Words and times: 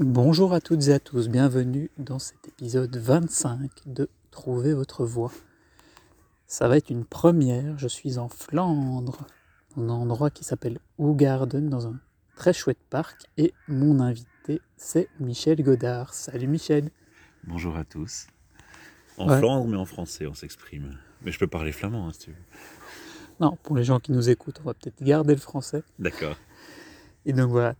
Bonjour 0.00 0.54
à 0.54 0.62
toutes 0.62 0.88
et 0.88 0.94
à 0.94 0.98
tous, 0.98 1.28
bienvenue 1.28 1.90
dans 1.98 2.18
cet 2.18 2.48
épisode 2.48 2.96
25 2.96 3.70
de 3.84 4.08
Trouver 4.30 4.72
votre 4.72 5.04
voix. 5.04 5.30
Ça 6.46 6.68
va 6.68 6.78
être 6.78 6.88
une 6.88 7.04
première, 7.04 7.76
je 7.78 7.86
suis 7.86 8.16
en 8.16 8.30
Flandre, 8.30 9.26
dans 9.76 9.82
un 9.82 9.90
endroit 9.90 10.30
qui 10.30 10.42
s'appelle 10.42 10.78
Ougarden, 10.96 11.68
dans 11.68 11.86
un 11.86 12.00
très 12.34 12.54
chouette 12.54 12.78
parc, 12.88 13.26
et 13.36 13.52
mon 13.68 14.00
invité 14.00 14.62
c'est 14.78 15.10
Michel 15.20 15.62
Godard. 15.62 16.14
Salut 16.14 16.46
Michel 16.46 16.88
Bonjour 17.44 17.76
à 17.76 17.84
tous. 17.84 18.26
En 19.18 19.28
Ouais. 19.28 19.38
Flandre, 19.38 19.68
mais 19.68 19.76
en 19.76 19.84
français, 19.84 20.26
on 20.26 20.32
s'exprime. 20.32 20.96
Mais 21.20 21.30
je 21.30 21.38
peux 21.38 21.46
parler 21.46 21.72
flamand, 21.72 22.08
hein, 22.08 22.12
si 22.14 22.20
tu 22.20 22.30
veux. 22.30 22.36
Non, 23.38 23.58
pour 23.62 23.76
les 23.76 23.84
gens 23.84 24.00
qui 24.00 24.12
nous 24.12 24.30
écoutent, 24.30 24.60
on 24.60 24.68
va 24.68 24.72
peut-être 24.72 25.02
garder 25.02 25.34
le 25.34 25.40
français. 25.42 25.82
D'accord. 25.98 26.36
Et 27.26 27.34
donc 27.34 27.50
voilà, 27.50 27.74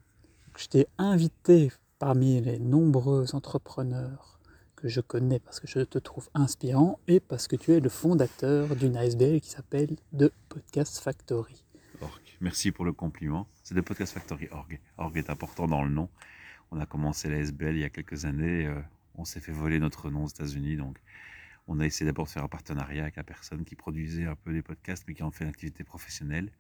je 0.59 0.67
t'ai 0.67 0.87
invité 0.99 1.73
parmi 2.01 2.41
les 2.41 2.59
nombreux 2.59 3.35
entrepreneurs 3.35 4.41
que 4.75 4.89
je 4.89 5.03
connais 5.03 5.39
parce 5.39 5.61
que 5.61 5.67
je 5.69 5.81
te 5.81 5.99
trouve 5.99 6.31
inspirant 6.33 6.99
et 7.07 7.21
parce 7.21 7.47
que 7.47 7.57
tu 7.57 7.73
es 7.73 7.81
le 7.81 7.91
fondateur 7.91 8.75
d'une 8.75 8.97
ASBL 8.97 9.41
qui 9.43 9.51
s'appelle 9.51 9.97
The 10.19 10.33
Podcast 10.49 10.99
Factory. 10.99 11.63
Org. 12.01 12.23
Merci 12.41 12.73
pour 12.73 12.87
le 12.87 12.95
compliment. 12.95 13.47
C'est 13.63 13.75
de 13.75 13.83
Podcast 13.83 14.15
Factory 14.15 14.49
Org. 14.51 14.81
Org 14.97 15.15
est 15.19 15.29
important 15.29 15.69
dans 15.69 15.85
le 15.85 15.91
nom. 15.91 16.09
On 16.71 16.81
a 16.81 16.87
commencé 16.87 17.29
la 17.29 17.37
SBL 17.37 17.77
il 17.77 17.81
y 17.81 17.85
a 17.85 17.91
quelques 17.91 18.25
années. 18.25 18.67
euh, 18.67 18.81
on 19.17 19.27
s'est 19.27 19.41
fait 19.41 19.53
voler 19.53 19.79
notre 19.79 20.09
nom 20.09 20.25
aux 20.25 20.29
États-Unis. 20.29 20.79
Donc, 20.79 20.97
on 21.69 21.81
a 21.81 21.85
essayé 21.85 22.07
d'abord 22.07 22.25
de 22.25 22.31
faire 22.31 22.45
un 22.45 22.49
partenariat 22.49 23.03
avec 23.03 23.17
la 23.17 23.25
personne 23.25 23.67
qui 23.67 23.77
produisait 23.77 24.25
un 24.25 24.37
peu 24.37 24.55
des 24.55 24.63
podcasts, 24.63 25.05
mais 25.07 25.13
qui 25.13 25.23
en 25.23 25.31
fait 25.31 25.45
une 25.45 25.51
activité 25.51 25.85
professionnelle. 25.85 26.51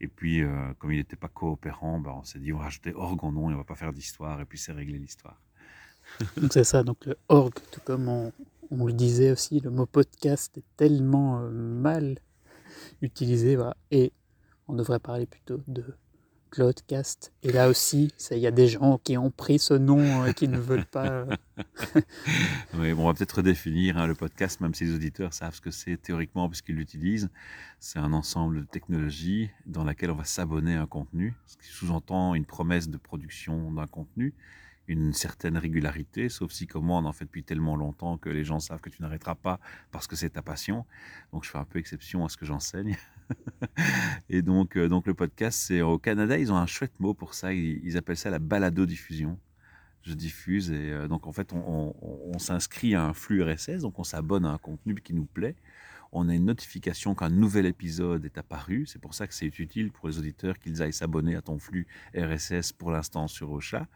Et 0.00 0.08
puis, 0.08 0.42
euh, 0.42 0.74
comme 0.78 0.92
il 0.92 0.98
n'était 0.98 1.16
pas 1.16 1.28
coopérant, 1.28 2.00
bah, 2.00 2.14
on 2.16 2.24
s'est 2.24 2.38
dit 2.38 2.52
on 2.52 2.58
va 2.58 2.64
rajouter 2.64 2.92
Org 2.94 3.24
en 3.24 3.32
nom 3.32 3.50
et 3.50 3.54
on 3.54 3.58
va 3.58 3.64
pas 3.64 3.76
faire 3.76 3.92
d'histoire. 3.92 4.40
Et 4.40 4.44
puis, 4.44 4.58
c'est 4.58 4.72
réglé 4.72 4.98
l'histoire. 4.98 5.40
Donc 6.36 6.52
c'est 6.52 6.64
ça, 6.64 6.82
donc 6.82 7.04
le 7.06 7.16
org, 7.28 7.54
tout 7.70 7.80
comme 7.84 8.08
on, 8.08 8.32
on 8.70 8.86
le 8.86 8.92
disait 8.92 9.30
aussi, 9.30 9.60
le 9.60 9.70
mot 9.70 9.86
podcast 9.86 10.56
est 10.58 10.64
tellement 10.76 11.40
euh, 11.40 11.50
mal 11.50 12.18
utilisé, 13.02 13.56
voilà, 13.56 13.76
et 13.90 14.12
on 14.68 14.74
devrait 14.74 14.98
parler 14.98 15.26
plutôt 15.26 15.60
de 15.66 15.84
Cloudcast. 16.56 17.34
Et 17.42 17.52
là 17.52 17.68
aussi, 17.68 18.10
il 18.30 18.38
y 18.38 18.46
a 18.46 18.50
des 18.50 18.66
gens 18.66 18.96
qui 18.96 19.18
ont 19.18 19.30
pris 19.30 19.58
ce 19.58 19.74
nom 19.74 19.98
euh, 20.22 20.28
et 20.28 20.32
qui 20.32 20.48
ne 20.48 20.56
veulent 20.56 20.86
pas. 20.86 21.06
euh, 21.06 21.26
Oui, 22.78 22.94
bon, 22.94 23.02
on 23.02 23.06
va 23.08 23.12
peut-être 23.12 23.36
redéfinir 23.36 23.98
hein, 23.98 24.06
le 24.06 24.14
podcast, 24.14 24.62
même 24.62 24.72
si 24.72 24.84
les 24.84 24.94
auditeurs 24.94 25.34
savent 25.34 25.54
ce 25.54 25.60
que 25.60 25.70
c'est 25.70 25.98
théoriquement 25.98 26.48
puisqu'ils 26.48 26.76
l'utilisent. 26.76 27.28
C'est 27.78 27.98
un 27.98 28.14
ensemble 28.14 28.60
de 28.60 28.64
technologies 28.64 29.50
dans 29.66 29.84
laquelle 29.84 30.10
on 30.10 30.14
va 30.14 30.24
s'abonner 30.24 30.76
à 30.76 30.80
un 30.80 30.86
contenu, 30.86 31.34
ce 31.44 31.58
qui 31.58 31.66
sous-entend 31.66 32.34
une 32.34 32.46
promesse 32.46 32.88
de 32.88 32.96
production 32.96 33.70
d'un 33.72 33.86
contenu, 33.86 34.32
une 34.88 35.12
certaine 35.12 35.58
régularité, 35.58 36.30
sauf 36.30 36.52
si 36.52 36.66
comme 36.66 36.86
moi 36.86 37.00
on 37.00 37.04
en 37.04 37.12
fait 37.12 37.26
depuis 37.26 37.44
tellement 37.44 37.76
longtemps 37.76 38.16
que 38.16 38.30
les 38.30 38.44
gens 38.44 38.60
savent 38.60 38.80
que 38.80 38.88
tu 38.88 39.02
n'arrêteras 39.02 39.34
pas 39.34 39.60
parce 39.90 40.06
que 40.06 40.16
c'est 40.16 40.30
ta 40.30 40.40
passion. 40.40 40.86
Donc 41.34 41.44
je 41.44 41.50
fais 41.50 41.58
un 41.58 41.66
peu 41.66 41.78
exception 41.78 42.24
à 42.24 42.30
ce 42.30 42.38
que 42.38 42.46
j'enseigne. 42.46 42.96
Et 44.28 44.42
donc, 44.42 44.76
euh, 44.76 44.88
donc 44.88 45.06
le 45.06 45.14
podcast, 45.14 45.58
c'est 45.58 45.82
au 45.82 45.98
Canada, 45.98 46.38
ils 46.38 46.52
ont 46.52 46.56
un 46.56 46.66
chouette 46.66 46.98
mot 46.98 47.14
pour 47.14 47.34
ça. 47.34 47.52
Ils, 47.52 47.96
appellent 47.96 48.16
ça 48.16 48.30
la 48.30 48.38
balado-diffusion 48.38 49.38
je 50.06 50.14
diffuse 50.14 50.70
et 50.70 50.92
euh, 50.92 51.08
donc 51.08 51.26
en 51.26 51.32
fait 51.32 51.52
on, 51.52 51.92
s'inscrit 52.38 52.94
à 52.94 53.02
un 53.02 53.12
flux 53.12 53.42
RSS, 53.42 53.80
donc 53.80 53.98
on 53.98 54.04
s'abonne 54.04 54.46
à 54.46 54.50
un 54.50 54.58
contenu 54.58 54.94
qui 54.94 55.14
nous 55.14 55.24
plaît. 55.24 55.56
On 56.12 56.28
a 56.28 56.34
une 56.34 56.44
notification 56.44 57.14
qu'un 57.14 57.30
nouvel 57.30 57.66
épisode 57.66 58.24
est 58.24 58.38
apparu. 58.38 58.86
C'est 58.86 59.00
pour 59.00 59.14
ça 59.14 59.26
que 59.26 59.34
c'est 59.34 59.58
utile 59.58 59.90
pour 59.90 60.08
les 60.08 60.18
auditeurs 60.18 60.58
qu'ils 60.58 60.80
aillent 60.80 60.92
s'abonner 60.92 61.34
à 61.34 61.42
ton 61.42 61.58
flux 61.58 61.86
RSS 62.16 62.72
pour 62.72 62.92
l'instant 62.92 63.26
sur 63.26 63.50
Ocha. 63.50 63.88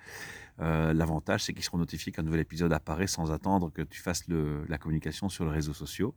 Euh, 0.60 0.92
L'avantage, 0.92 1.44
c'est 1.44 1.52
qu'ils 1.54 1.62
seront 1.62 1.78
notifiés 1.78 2.12
qu'un 2.12 2.24
nouvel 2.24 2.40
épisode 2.40 2.72
apparaît 2.72 3.06
sans 3.06 3.30
attendre 3.30 3.70
que 3.70 3.82
tu 3.82 4.00
fasses 4.00 4.24
la 4.28 4.78
communication 4.78 5.28
sur 5.28 5.44
les 5.44 5.52
réseaux 5.52 5.72
sociaux. 5.72 6.14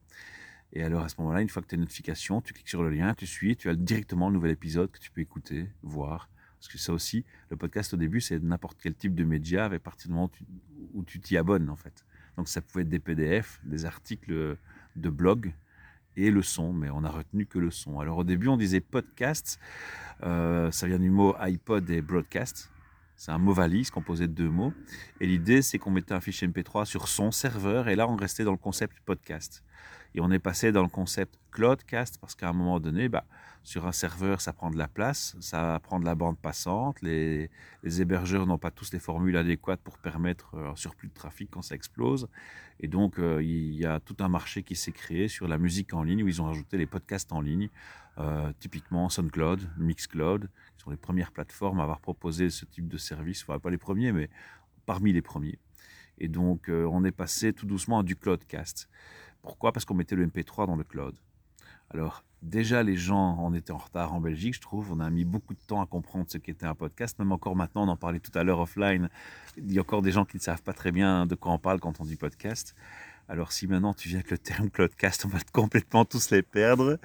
Et 0.74 0.84
alors 0.84 1.04
à 1.04 1.10
ce 1.10 1.16
moment-là, 1.20 1.42
une 1.42 1.50
fois 1.50 1.62
que 1.62 1.68
tu 1.68 1.76
as 1.76 1.78
une 1.78 1.82
notification, 1.82 2.42
tu 2.42 2.54
cliques 2.54 2.68
sur 2.70 2.84
le 2.84 2.90
lien, 2.90 3.14
tu 3.14 3.28
suis, 3.28 3.56
tu 3.56 3.70
as 3.70 3.76
directement 3.76 4.30
le 4.30 4.34
nouvel 4.36 4.52
épisode 4.52 4.92
que 4.92 5.00
tu 5.00 5.12
peux 5.12 5.22
écouter, 5.22 5.70
voir. 5.84 6.30
Parce 6.60 6.68
que 6.68 6.78
ça 6.78 6.94
aussi, 6.94 7.26
le 7.50 7.58
podcast 7.58 7.94
au 7.94 7.98
début, 7.98 8.22
c'est 8.22 8.40
n'importe 8.42 8.80
quel 8.82 8.96
type 8.96 9.14
de 9.14 9.24
média 9.24 9.66
à 9.66 9.80
partir 9.80 10.08
du 10.08 10.14
moment 10.14 10.32
où 10.94 11.04
tu- 11.04 11.20
t'y 11.20 11.38
abonnes 11.38 11.70
en 11.70 11.76
fait. 11.76 12.06
Donc 12.38 12.48
ça 12.48 12.62
pouvait 12.62 12.82
être 12.82 12.90
des 12.90 13.00
PDF, 13.00 13.60
des 13.64 13.86
articles 13.86 14.58
de 14.96 15.10
blog 15.10 15.54
et 16.16 16.32
le 16.32 16.42
son, 16.42 16.74
mais 16.74 16.90
on 16.90 17.04
a 17.04 17.10
retenu 17.10 17.46
que 17.46 17.60
le 17.60 17.70
son. 17.70 18.00
Alors 18.00 18.18
au 18.20 18.24
début, 18.24 18.48
on 18.48 18.58
disait 18.58 18.80
podcast, 18.80 19.60
euh, 20.24 20.72
ça 20.72 20.88
vient 20.88 21.00
du 21.00 21.10
mot 21.12 21.36
iPod 21.40 21.90
et 21.90 22.02
broadcast. 22.02 22.72
C'est 23.16 23.32
un 23.32 23.38
mot 23.38 23.54
valise 23.54 23.92
composé 23.92 24.28
de 24.28 24.34
deux 24.34 24.50
mots. 24.50 24.74
Et 25.20 25.28
l'idée, 25.28 25.62
c'est 25.62 25.78
qu'on 25.78 25.92
mettait 25.92 26.14
un 26.14 26.22
fichier 26.22 26.48
MP3 26.48 26.86
sur 26.86 27.08
son 27.08 27.32
serveur 27.32 27.88
et 27.88 27.96
là, 27.96 28.08
on 28.08 28.16
restait 28.16 28.44
dans 28.44 28.52
le 28.52 28.58
concept 28.58 29.00
podcast. 29.06 29.64
Et 30.16 30.22
on 30.22 30.31
est 30.31 30.40
passé 30.40 30.72
dans 30.72 30.84
le 30.84 30.90
concept 30.90 31.40
Cloudcast 31.51 32.19
parce 32.19 32.35
qu'à 32.35 32.50
un 32.50 32.53
moment 32.53 32.79
donné, 32.79 33.09
bah, 33.09 33.25
sur 33.63 33.88
un 33.88 33.91
serveur, 33.91 34.41
ça 34.41 34.51
prend 34.51 34.69
de 34.69 34.78
la 34.78 34.88
place, 34.88 35.35
ça 35.40 35.79
prend 35.81 36.00
de 36.00 36.06
la 36.06 36.16
bande 36.16 36.38
passante. 36.38 37.01
Les, 37.01 37.50
hébergeurs 37.84 38.46
n'ont 38.46 38.57
pas 38.57 38.72
tous 38.72 38.91
les 38.91 39.00
formules 39.00 39.38
adéquates 39.38 39.79
pour 39.81 39.97
permettre 39.97 40.56
euh, 40.56 40.72
un 40.72 40.75
surplus 40.75 41.07
de 41.07 41.13
trafic 41.13 41.50
quand 41.50 41.62
ça 41.62 41.74
explose. 41.74 42.28
Et 42.79 42.88
donc, 42.88 43.19
euh, 43.19 43.41
il 43.41 43.74
y 43.75 43.85
a 43.85 44.00
tout 44.01 44.18
un 44.19 44.28
marché 44.28 44.63
qui 44.63 44.75
s'est 44.75 44.91
créé 44.91 45.28
sur 45.29 45.47
la 45.47 45.57
musique 45.57 45.94
en 45.94 46.03
ligne 46.03 46.24
où 46.24 46.28
ils 46.28 46.41
ont 46.41 46.45
rajouté 46.45 46.78
les 46.78 46.85
podcasts 46.85 47.31
en 47.31 47.40
ligne, 47.40 47.69
euh, 48.18 48.51
typiquement 48.59 49.09
SoundCloud, 49.09 49.69
Mixcloud, 49.78 50.50
qui 50.75 50.84
sont 50.84 50.91
les 50.91 50.97
premières 50.97 51.31
plateformes 51.31 51.80
à 51.80 51.84
avoir 51.84 52.01
proposé 52.01 52.50
ce 52.50 52.66
type 52.66 52.88
de 52.88 52.97
service. 52.97 53.44
Enfin, 53.44 53.59
pas 53.59 53.69
les 53.69 53.78
premiers, 53.78 54.12
mais 54.12 54.30
parmi 54.85 55.13
les 55.13 55.22
premiers. 55.22 55.57
Et 56.19 56.28
donc, 56.28 56.69
on 56.69 57.03
est 57.03 57.12
passé 57.12 57.53
tout 57.53 57.66
doucement 57.66 58.00
à 58.00 58.03
du 58.03 58.16
Cloudcast. 58.16 58.88
Pourquoi? 59.44 59.72
Parce 59.72 59.86
qu'on 59.86 59.94
mettait 59.94 60.16
le 60.16 60.26
MP3 60.26 60.66
dans 60.66 60.76
le 60.76 60.84
cloud. 60.84 61.16
Alors, 61.90 62.24
déjà, 62.42 62.81
les 62.81 62.96
gens 62.96 63.38
en 63.38 63.54
étaient 63.54 63.72
en 63.72 63.78
retard 63.78 64.14
en 64.14 64.22
Belgique, 64.22 64.56
je 64.56 64.62
trouve. 64.62 64.92
On 64.92 65.00
a 65.00 65.09
mis 65.09 65.26
beaucoup 65.26 65.54
de 65.54 65.59
temps 65.59 65.81
à 65.81 65.86
comprendre 65.86 66.26
ce 66.30 66.38
qu'était 66.40 66.66
un 66.66 66.74
podcast. 66.74 67.20
Même 67.20 67.31
encore 67.31 67.56
maintenant, 67.56 67.84
on 67.84 67.90
en 67.90 67.98
parlait 67.98 68.20
tout 68.20 68.31
à 68.34 68.44
l'heure 68.44 68.59
offline. 68.59 69.09
Il 69.58 69.72
y 69.72 69.78
a 69.78 69.81
encore 69.81 70.02
des 70.02 70.12
gens 70.12 70.26
qui 70.26 70.38
ne 70.38 70.42
savent 70.42 70.64
pas 70.64 70.74
très 70.74 70.92
bien 70.92 71.28
de 71.28 71.36
quoi 71.36 71.52
on 71.52 71.59
parle 71.59 71.80
quand 71.80 72.00
on 72.00 72.06
dit 72.06 72.16
podcast. 72.16 72.74
Alors, 73.30 73.52
si 73.52 73.68
maintenant 73.68 73.94
tu 73.94 74.09
viens 74.09 74.20
avec 74.20 74.31
le 74.31 74.38
terme 74.38 74.70
Cloudcast, 74.70 75.26
on 75.26 75.30
va 75.30 75.40
complètement 75.52 76.06
tous 76.06 76.31
les 76.31 76.42
perdre. 76.42 77.00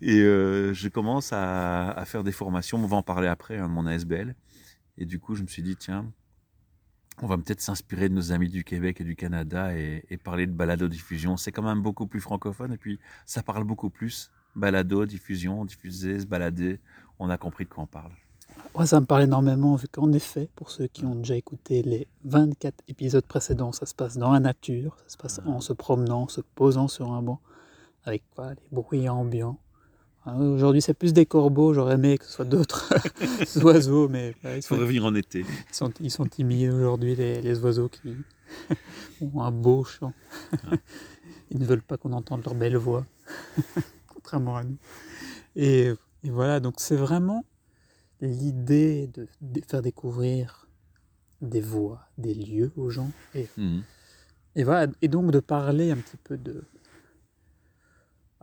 Et 0.00 0.20
euh, 0.20 0.74
je 0.74 0.88
commence 0.88 1.32
à, 1.32 1.90
à 1.92 2.04
faire 2.04 2.24
des 2.24 2.32
formations. 2.32 2.78
On 2.78 2.86
va 2.86 2.96
en 2.96 3.02
parler 3.02 3.28
après 3.28 3.58
hein, 3.58 3.68
de 3.68 3.72
mon 3.72 3.86
ASBL. 3.86 4.34
Et 4.98 5.06
du 5.06 5.18
coup, 5.18 5.34
je 5.34 5.42
me 5.42 5.48
suis 5.48 5.62
dit, 5.62 5.76
tiens, 5.76 6.12
on 7.22 7.26
va 7.26 7.36
peut-être 7.36 7.60
s'inspirer 7.60 8.08
de 8.08 8.14
nos 8.14 8.32
amis 8.32 8.48
du 8.48 8.64
Québec 8.64 9.00
et 9.00 9.04
du 9.04 9.16
Canada 9.16 9.76
et, 9.76 10.04
et 10.10 10.16
parler 10.16 10.46
de 10.46 10.52
balado-diffusion. 10.52 11.36
C'est 11.36 11.52
quand 11.52 11.62
même 11.62 11.82
beaucoup 11.82 12.06
plus 12.06 12.20
francophone 12.20 12.72
et 12.72 12.78
puis 12.78 12.98
ça 13.26 13.42
parle 13.42 13.64
beaucoup 13.64 13.90
plus. 13.90 14.30
Balado, 14.56 15.04
diffusion, 15.06 15.64
diffuser, 15.64 16.20
se 16.20 16.26
balader. 16.26 16.80
On 17.18 17.30
a 17.30 17.36
compris 17.36 17.64
de 17.64 17.70
quoi 17.70 17.84
on 17.84 17.86
parle. 17.86 18.12
Moi, 18.74 18.86
ça 18.86 19.00
me 19.00 19.06
parle 19.06 19.22
énormément, 19.22 19.76
vu 19.76 19.86
qu'en 19.88 20.12
effet, 20.12 20.48
pour 20.56 20.70
ceux 20.70 20.88
qui 20.88 21.04
ont 21.04 21.14
déjà 21.14 21.36
écouté 21.36 21.82
les 21.82 22.08
24 22.24 22.82
épisodes 22.88 23.24
précédents, 23.24 23.72
ça 23.72 23.86
se 23.86 23.94
passe 23.94 24.16
dans 24.16 24.32
la 24.32 24.40
nature, 24.40 24.96
ça 25.06 25.08
se 25.08 25.16
passe 25.16 25.40
en 25.46 25.60
se 25.60 25.72
promenant, 25.72 26.22
en 26.22 26.28
se 26.28 26.40
posant 26.40 26.88
sur 26.88 27.12
un 27.12 27.22
banc, 27.22 27.40
avec 28.04 28.22
quoi, 28.34 28.50
les 28.54 28.68
bruits 28.72 29.08
ambiants. 29.08 29.58
Hein, 30.26 30.40
Aujourd'hui, 30.40 30.80
c'est 30.80 30.94
plus 30.94 31.12
des 31.12 31.26
corbeaux, 31.26 31.74
j'aurais 31.74 31.94
aimé 31.94 32.16
que 32.18 32.24
ce 32.24 32.32
soit 32.32 32.44
d'autres 32.44 32.92
oiseaux, 33.62 34.08
mais 34.08 34.34
voilà, 34.42 34.56
ils, 34.56 34.60
Il 34.60 34.62
faut 34.62 34.74
sont, 34.74 34.80
revenir 34.80 35.04
en 35.04 35.14
été. 35.14 35.40
ils 35.40 35.74
sont- 35.74 35.92
ils 36.00 36.10
sont 36.10 36.26
timides 36.26 36.70
aujourd'hui, 36.72 37.14
les, 37.14 37.42
les 37.42 37.58
oiseaux 37.60 37.88
qui 37.88 38.14
ont 39.20 39.42
un 39.42 39.50
beau 39.50 39.84
chant. 39.84 40.12
Ils 41.50 41.58
ne 41.58 41.64
veulent 41.66 41.82
pas 41.82 41.96
qu'on 41.98 42.12
entende 42.12 42.42
leur 42.44 42.54
belle 42.54 42.76
voix, 42.76 43.04
contrairement 44.06 44.56
à 44.56 44.64
nous. 44.64 44.78
Et, 45.56 45.92
et 46.22 46.30
voilà, 46.30 46.58
donc 46.60 46.74
c'est 46.78 46.96
vraiment 46.96 47.44
l'idée 48.20 49.08
de, 49.12 49.28
de 49.42 49.60
faire 49.68 49.82
découvrir 49.82 50.66
des 51.42 51.60
voix, 51.60 52.00
des 52.16 52.32
lieux 52.34 52.72
aux 52.76 52.88
gens. 52.88 53.10
Et, 53.34 53.46
et 54.56 54.64
voilà, 54.64 54.90
et 55.02 55.08
donc 55.08 55.30
de 55.32 55.40
parler 55.40 55.90
un 55.90 55.96
petit 55.96 56.16
peu 56.24 56.38
de, 56.38 56.64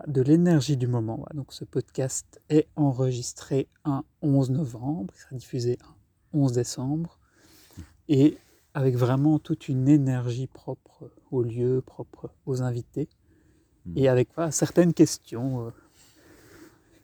de 0.07 0.21
l'énergie 0.21 0.77
du 0.77 0.88
moment. 0.88 1.25
Donc 1.33 1.53
ce 1.53 1.65
podcast 1.65 2.42
est 2.50 2.68
enregistré 2.75 3.68
un 3.86 4.03
11 4.21 4.51
novembre, 4.51 5.13
il 5.15 5.19
sera 5.21 5.36
diffusé 5.36 5.77
un 5.83 6.39
11 6.39 6.53
décembre, 6.53 7.19
et 8.07 8.38
avec 8.74 8.95
vraiment 8.95 9.39
toute 9.39 9.68
une 9.68 9.88
énergie 9.88 10.48
propre 10.48 11.12
au 11.31 11.44
lieu, 11.44 11.81
propre 11.86 12.30
aux 12.45 12.62
invités, 12.62 13.09
Mhm. 13.86 13.98
et 13.98 14.07
avec 14.09 14.30
voilà, 14.36 14.51
certaines 14.51 14.94
questions 14.94 15.65
euh, 15.68 15.71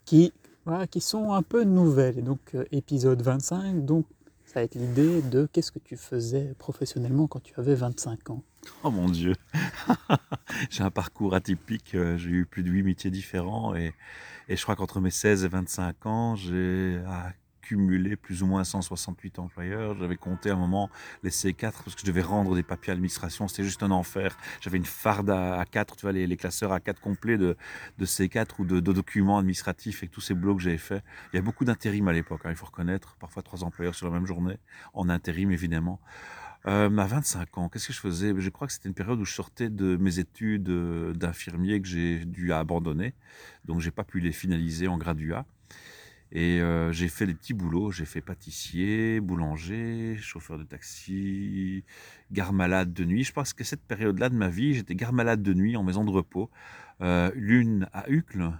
qui, 0.04 0.32
voilà, 0.64 0.86
qui 0.86 1.00
sont 1.00 1.32
un 1.32 1.42
peu 1.42 1.64
nouvelles. 1.64 2.18
Et 2.18 2.22
donc 2.22 2.54
euh, 2.54 2.64
épisode 2.70 3.20
25, 3.22 3.84
donc 3.84 4.06
ça 4.48 4.60
va 4.60 4.64
être 4.64 4.74
l'idée 4.76 5.20
de 5.22 5.46
qu'est-ce 5.52 5.70
que 5.70 5.78
tu 5.78 5.96
faisais 5.96 6.54
professionnellement 6.58 7.26
quand 7.26 7.42
tu 7.42 7.52
avais 7.60 7.74
25 7.74 8.30
ans. 8.30 8.42
Oh 8.82 8.90
mon 8.90 9.08
Dieu. 9.08 9.34
J'ai 10.70 10.82
un 10.82 10.90
parcours 10.90 11.34
atypique. 11.34 11.94
euh, 11.94 12.16
J'ai 12.16 12.30
eu 12.30 12.46
plus 12.46 12.62
de 12.62 12.70
huit 12.70 12.82
métiers 12.82 13.10
différents 13.10 13.74
et, 13.76 13.92
et 14.48 14.56
je 14.56 14.62
crois 14.62 14.74
qu'entre 14.74 15.00
mes 15.00 15.10
16 15.10 15.44
et 15.44 15.48
25 15.48 16.06
ans, 16.06 16.34
j'ai 16.36 16.96
accumulé 17.06 17.34
cumulé 17.68 18.16
plus 18.16 18.42
ou 18.42 18.46
moins 18.46 18.64
168 18.64 19.38
employeurs. 19.38 19.94
J'avais 19.98 20.16
compté 20.16 20.48
à 20.48 20.54
un 20.54 20.56
moment 20.56 20.88
les 21.22 21.28
C4 21.28 21.72
parce 21.84 21.94
que 21.94 22.00
je 22.00 22.06
devais 22.06 22.22
rendre 22.22 22.54
des 22.54 22.62
papiers 22.62 22.92
à 22.92 22.94
l'administration. 22.94 23.46
C'était 23.46 23.64
juste 23.64 23.82
un 23.82 23.90
enfer. 23.90 24.38
J'avais 24.62 24.78
une 24.78 24.86
farde 24.86 25.28
à, 25.28 25.62
4, 25.70 25.96
tu 25.96 26.02
vois, 26.02 26.12
les, 26.12 26.36
classeurs 26.38 26.72
à 26.72 26.80
4 26.80 26.98
complets 26.98 27.36
de, 27.36 27.56
C4 28.00 28.48
ou 28.60 28.64
de, 28.64 28.80
documents 28.80 29.38
administratifs 29.38 30.02
et 30.02 30.08
tous 30.08 30.22
ces 30.22 30.32
blocs 30.32 30.56
que 30.56 30.62
j'avais 30.62 30.78
fait. 30.78 31.02
Il 31.32 31.36
y 31.36 31.38
a 31.38 31.42
beaucoup 31.42 31.66
d'intérim 31.66 32.08
à 32.08 32.14
l'époque, 32.14 32.40
hein, 32.44 32.50
il 32.50 32.56
faut 32.56 32.66
reconnaître. 32.66 33.16
Parfois 33.20 33.42
trois 33.42 33.64
employeurs 33.64 33.94
sur 33.94 34.06
la 34.06 34.12
même 34.12 34.26
journée, 34.26 34.56
en 34.94 35.10
intérim 35.10 35.50
évidemment. 35.50 36.00
Euh, 36.66 36.96
à 36.96 37.06
25 37.06 37.58
ans, 37.58 37.68
qu'est-ce 37.68 37.88
que 37.88 37.92
je 37.92 38.00
faisais? 38.00 38.32
Je 38.36 38.48
crois 38.48 38.66
que 38.66 38.72
c'était 38.72 38.88
une 38.88 38.94
période 38.94 39.20
où 39.20 39.26
je 39.26 39.34
sortais 39.34 39.68
de 39.68 39.96
mes 39.98 40.18
études 40.18 40.70
euh, 40.70 41.12
d'infirmier 41.12 41.80
que 41.82 41.86
j'ai 41.86 42.24
dû 42.24 42.52
abandonner. 42.52 43.14
Donc, 43.66 43.80
j'ai 43.80 43.90
pas 43.90 44.04
pu 44.04 44.20
les 44.20 44.32
finaliser 44.32 44.88
en 44.88 44.96
graduat. 44.96 45.44
Et 46.32 46.60
euh, 46.60 46.92
j'ai 46.92 47.08
fait 47.08 47.26
des 47.26 47.34
petits 47.34 47.54
boulots. 47.54 47.90
J'ai 47.90 48.04
fait 48.04 48.20
pâtissier, 48.20 49.20
boulanger, 49.20 50.16
chauffeur 50.20 50.58
de 50.58 50.64
taxi, 50.64 51.84
gare 52.32 52.52
malade 52.52 52.92
de 52.92 53.04
nuit. 53.04 53.24
Je 53.24 53.32
pense 53.32 53.52
que 53.52 53.64
cette 53.64 53.82
période-là 53.82 54.28
de 54.28 54.34
ma 54.34 54.48
vie, 54.48 54.74
j'étais 54.74 54.94
gare 54.94 55.12
malade 55.12 55.42
de 55.42 55.54
nuit 55.54 55.76
en 55.76 55.82
maison 55.82 56.04
de 56.04 56.10
repos. 56.10 56.50
Euh, 57.00 57.30
l'une 57.34 57.88
à 57.92 58.10
Uccle, 58.10 58.52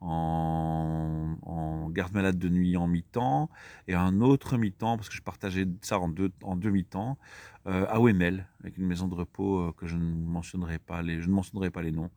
en, 0.00 1.88
garde 1.90 2.12
malade 2.14 2.38
de 2.38 2.48
nuit 2.48 2.76
en 2.76 2.88
mi-temps 2.88 3.50
et 3.86 3.94
un 3.94 4.20
autre 4.22 4.56
mi-temps, 4.56 4.96
parce 4.96 5.08
que 5.08 5.14
je 5.14 5.22
partageais 5.22 5.68
ça 5.82 5.98
en 5.98 6.08
deux, 6.08 6.32
en 6.42 6.56
deux 6.56 6.70
mi-temps, 6.70 7.18
euh, 7.66 7.86
à 7.88 8.00
OML, 8.00 8.48
avec 8.60 8.78
une 8.78 8.86
maison 8.86 9.08
de 9.08 9.14
repos 9.14 9.72
que 9.74 9.86
je 9.86 9.94
ne 9.94 10.14
mentionnerai 10.14 10.78
pas 10.78 11.02
les, 11.02 11.20
je 11.20 11.28
ne 11.28 11.34
mentionnerai 11.34 11.70
pas 11.70 11.82
les 11.82 11.92
noms. 11.92 12.10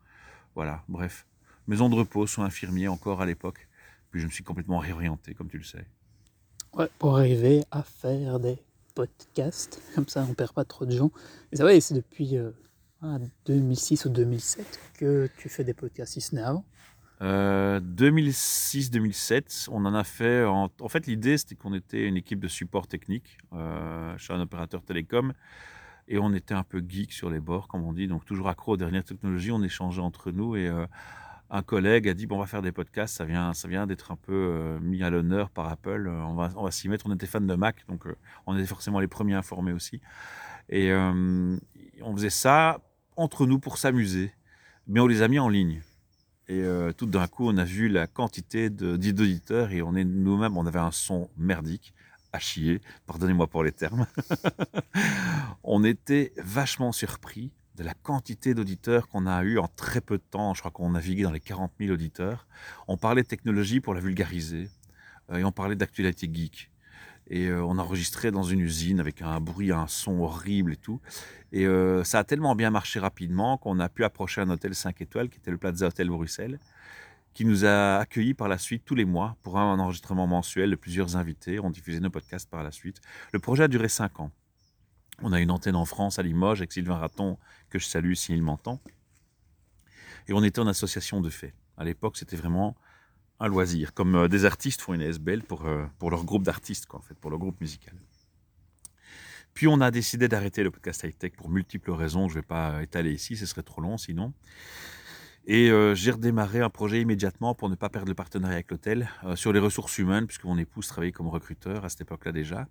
Voilà, 0.55 0.83
bref. 0.87 1.27
Maison 1.67 1.89
de 1.89 1.95
repos, 1.95 2.25
soins 2.25 2.45
infirmiers 2.45 2.87
encore 2.87 3.21
à 3.21 3.25
l'époque. 3.25 3.67
Puis 4.15 4.21
je 4.21 4.27
me 4.27 4.31
suis 4.31 4.45
complètement 4.45 4.77
réorienté, 4.77 5.33
comme 5.33 5.49
tu 5.49 5.57
le 5.57 5.65
sais. 5.65 5.85
Ouais, 6.71 6.87
pour 6.99 7.17
arriver 7.17 7.65
à 7.69 7.83
faire 7.83 8.39
des 8.39 8.57
podcasts, 8.93 9.81
comme 9.93 10.07
ça 10.07 10.25
on 10.29 10.33
perd 10.33 10.53
pas 10.53 10.63
trop 10.63 10.85
de 10.85 10.91
gens. 10.91 11.11
Et 11.51 11.57
ça 11.57 11.65
va, 11.65 11.77
c'est 11.81 11.95
depuis 11.95 12.37
2006 13.45 14.05
euh, 14.05 14.09
ou 14.09 14.13
2007 14.13 14.79
que 14.97 15.29
tu 15.37 15.49
fais 15.49 15.65
des 15.65 15.73
podcasts, 15.73 16.13
si 16.13 16.21
ce 16.21 16.33
n'est 16.33 16.43
avant? 16.43 16.63
2006-2007, 17.19 19.33
euh, 19.33 19.41
on 19.73 19.83
en 19.83 19.93
a 19.93 20.05
fait. 20.05 20.45
En, 20.45 20.69
fait, 20.87 21.07
l'idée, 21.07 21.37
c'était 21.37 21.55
qu'on 21.55 21.73
était 21.73 22.07
une 22.07 22.15
équipe 22.15 22.39
de 22.39 22.47
support 22.47 22.87
technique 22.87 23.37
euh, 23.51 24.17
chez 24.17 24.31
un 24.31 24.39
opérateur 24.39 24.81
télécom 24.81 25.33
et 26.07 26.19
on 26.19 26.33
était 26.33 26.53
un 26.53 26.63
peu 26.63 26.81
geek 26.87 27.11
sur 27.11 27.29
les 27.29 27.41
bords, 27.41 27.67
comme 27.67 27.83
on 27.83 27.91
dit, 27.91 28.07
donc 28.07 28.23
toujours 28.23 28.47
accro 28.47 28.75
aux 28.75 28.77
dernières 28.77 29.03
technologies. 29.03 29.51
On 29.51 29.61
échangeait 29.61 30.01
entre 30.01 30.31
nous 30.31 30.55
et 30.55 30.71
un 31.49 31.61
collègue 31.61 32.09
a 32.09 32.13
dit 32.13 32.25
bon, 32.25 32.37
on 32.37 32.39
va 32.39 32.47
faire 32.47 32.61
des 32.61 32.71
podcasts. 32.71 33.15
Ça 33.15 33.25
vient, 33.25 33.53
ça 33.53 33.67
vient 33.67 33.87
d'être 33.87 34.11
un 34.11 34.15
peu 34.15 34.77
mis 34.81 35.03
à 35.03 35.09
l'honneur 35.09 35.49
par 35.49 35.69
Apple. 35.69 36.07
on 36.07 36.35
va, 36.35 36.49
on 36.55 36.63
va 36.63 36.71
s'y 36.71 36.89
mettre. 36.89 37.05
On 37.07 37.13
était 37.13 37.27
fan 37.27 37.45
de 37.45 37.55
Mac, 37.55 37.85
donc 37.87 38.05
on 38.45 38.57
était 38.57 38.67
forcément 38.67 38.99
les 38.99 39.07
premiers 39.07 39.35
informés 39.35 39.71
aussi. 39.71 40.01
Et 40.69 40.91
on 40.93 42.15
faisait 42.15 42.29
ça 42.29 42.79
entre 43.17 43.45
nous 43.45 43.59
pour 43.59 43.77
s'amuser, 43.77 44.31
mais 44.87 44.99
on 44.99 45.07
les 45.07 45.21
a 45.21 45.27
mis 45.27 45.39
en 45.39 45.49
ligne. 45.49 45.81
Et 46.47 46.61
euh, 46.61 46.91
tout 46.91 47.07
d'un 47.07 47.27
coup, 47.27 47.49
on 47.49 47.57
a 47.57 47.63
vu 47.63 47.87
la 47.87 48.07
quantité 48.07 48.69
d'auditeurs 48.69 49.71
et 49.71 49.81
on 49.81 49.95
est 49.95 50.03
nous-mêmes, 50.03 50.57
on 50.57 50.65
avait 50.65 50.79
un 50.79 50.91
son 50.91 51.29
merdique, 51.37 51.93
à 52.33 52.39
chier, 52.39 52.81
pardonnez-moi 53.07 53.47
pour 53.47 53.63
les 53.63 53.71
termes. 53.71 54.05
on 55.63 55.83
était 55.83 56.33
vachement 56.37 56.91
surpris 56.91 57.51
de 57.75 57.83
la 57.83 57.93
quantité 57.93 58.53
d'auditeurs 58.53 59.07
qu'on 59.07 59.27
a 59.27 59.43
eu 59.43 59.59
en 59.59 59.67
très 59.67 60.01
peu 60.01 60.17
de 60.17 60.23
temps. 60.23 60.53
Je 60.53 60.61
crois 60.61 60.71
qu'on 60.71 60.91
naviguait 60.91 61.23
dans 61.23 61.31
les 61.31 61.39
40 61.39 61.71
000 61.79 61.93
auditeurs. 61.93 62.47
On 62.87 62.97
parlait 62.97 63.23
de 63.23 63.27
technologie 63.27 63.81
pour 63.81 63.93
la 63.93 63.99
vulgariser 63.99 64.69
euh, 65.31 65.37
et 65.37 65.43
on 65.43 65.51
parlait 65.51 65.75
d'actualité 65.75 66.29
geek. 66.31 66.71
Et 67.27 67.47
euh, 67.47 67.63
on 67.63 67.77
enregistrait 67.79 68.31
dans 68.31 68.43
une 68.43 68.59
usine 68.59 68.99
avec 68.99 69.21
un 69.21 69.39
bruit, 69.39 69.71
un 69.71 69.87
son 69.87 70.19
horrible 70.19 70.73
et 70.73 70.77
tout. 70.77 71.01
Et 71.51 71.65
euh, 71.65 72.03
ça 72.03 72.19
a 72.19 72.23
tellement 72.23 72.55
bien 72.55 72.69
marché 72.69 72.99
rapidement 72.99 73.57
qu'on 73.57 73.79
a 73.79 73.89
pu 73.89 74.03
approcher 74.03 74.41
un 74.41 74.49
hôtel 74.49 74.75
5 74.75 75.01
étoiles 75.01 75.29
qui 75.29 75.39
était 75.39 75.51
le 75.51 75.57
Plaza 75.57 75.87
Hotel 75.87 76.09
Bruxelles, 76.09 76.59
qui 77.33 77.43
nous 77.45 77.65
a 77.65 77.97
accueillis 77.97 78.35
par 78.35 78.47
la 78.47 78.57
suite 78.57 78.83
tous 78.85 78.95
les 78.95 79.05
mois 79.05 79.37
pour 79.43 79.57
un 79.57 79.79
enregistrement 79.79 80.27
mensuel 80.27 80.69
de 80.69 80.75
plusieurs 80.75 81.17
invités. 81.17 81.59
On 81.59 81.71
diffusait 81.71 81.99
nos 81.99 82.11
podcasts 82.11 82.49
par 82.49 82.63
la 82.63 82.71
suite. 82.71 83.01
Le 83.33 83.39
projet 83.39 83.63
a 83.63 83.67
duré 83.67 83.89
5 83.89 84.19
ans. 84.19 84.31
On 85.21 85.31
a 85.31 85.39
une 85.39 85.51
antenne 85.51 85.75
en 85.75 85.85
France 85.85 86.19
à 86.19 86.23
Limoges 86.23 86.59
avec 86.59 86.71
Sylvain 86.71 86.97
Raton, 86.97 87.37
que 87.69 87.79
je 87.79 87.85
salue 87.85 88.13
s'il 88.13 88.41
m'entend. 88.41 88.81
Et 90.27 90.33
on 90.33 90.43
était 90.43 90.59
en 90.59 90.67
association 90.67 91.21
de 91.21 91.29
fait. 91.29 91.53
À 91.77 91.83
l'époque, 91.83 92.17
c'était 92.17 92.35
vraiment 92.35 92.75
un 93.39 93.47
loisir, 93.47 93.93
comme 93.93 94.15
euh, 94.15 94.27
des 94.27 94.45
artistes 94.45 94.81
font 94.81 94.93
une 94.93 95.01
SBL 95.01 95.43
pour, 95.43 95.65
euh, 95.65 95.85
pour 95.99 96.09
leur 96.09 96.23
groupe 96.23 96.43
d'artistes, 96.43 96.87
en 96.91 97.01
fait, 97.01 97.15
pour 97.15 97.29
leur 97.29 97.39
groupe 97.39 97.59
musical. 97.59 97.95
Puis 99.53 99.67
on 99.67 99.79
a 99.81 99.91
décidé 99.91 100.27
d'arrêter 100.27 100.63
le 100.63 100.71
podcast 100.71 101.03
high-tech 101.03 101.33
pour 101.37 101.49
multiples 101.49 101.91
raisons, 101.91 102.27
je 102.27 102.35
ne 102.35 102.39
vais 102.39 102.45
pas 102.45 102.83
étaler 102.83 103.13
ici, 103.13 103.37
ce 103.37 103.45
serait 103.45 103.63
trop 103.63 103.81
long 103.81 103.97
sinon. 103.97 104.33
Et 105.47 105.69
euh, 105.69 105.95
j'ai 105.95 106.11
redémarré 106.11 106.59
un 106.59 106.69
projet 106.69 106.99
immédiatement 107.01 107.55
pour 107.55 107.69
ne 107.69 107.75
pas 107.75 107.87
perdre 107.89 108.09
le 108.09 108.15
partenariat 108.15 108.55
avec 108.55 108.71
l'hôtel 108.71 109.09
sur 109.35 109.53
les 109.53 109.59
ressources 109.59 109.97
humaines, 109.97 110.25
puisque 110.25 110.43
mon 110.43 110.57
épouse 110.57 110.87
travaillait 110.87 111.13
comme 111.13 111.27
recruteur 111.27 111.85
à 111.85 111.89
cette 111.89 112.01
époque-là 112.01 112.31
déjà. 112.31 112.67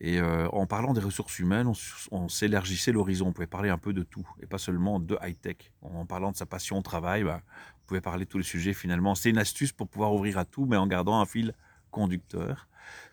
Et 0.00 0.20
en 0.20 0.66
parlant 0.66 0.92
des 0.92 1.00
ressources 1.00 1.40
humaines, 1.40 1.72
on, 2.12 2.28
s'élargissait 2.28 2.92
l'horizon. 2.92 3.28
On 3.28 3.32
pouvait 3.32 3.48
parler 3.48 3.68
un 3.68 3.78
peu 3.78 3.92
de 3.92 4.04
tout, 4.04 4.28
et 4.40 4.46
pas 4.46 4.58
seulement 4.58 5.00
de 5.00 5.18
high-tech. 5.20 5.72
En 5.82 6.06
parlant 6.06 6.30
de 6.30 6.36
sa 6.36 6.46
passion 6.46 6.78
au 6.78 6.82
travail, 6.82 7.24
bah, 7.24 7.42
pouvez 7.88 8.00
parler 8.00 8.26
de 8.26 8.30
tous 8.30 8.38
les 8.38 8.44
sujets 8.44 8.74
finalement. 8.74 9.16
C'est 9.16 9.30
une 9.30 9.38
astuce 9.38 9.72
pour 9.72 9.88
pouvoir 9.88 10.12
ouvrir 10.12 10.38
à 10.38 10.44
tout, 10.44 10.66
mais 10.66 10.76
en 10.76 10.86
gardant 10.86 11.20
un 11.20 11.26
fil 11.26 11.54
conducteur. 11.90 12.68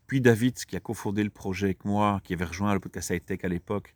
Puis 0.05 0.21
David, 0.21 0.53
qui 0.53 0.75
a 0.75 0.79
cofondé 0.79 1.23
le 1.23 1.31
projet 1.31 1.67
avec 1.67 1.85
moi, 1.85 2.21
qui 2.23 2.33
avait 2.33 2.45
rejoint 2.45 2.73
le 2.73 2.79
podcast 2.79 3.09
High 3.09 3.25
Tech 3.25 3.39
à 3.43 3.47
l'époque, 3.47 3.95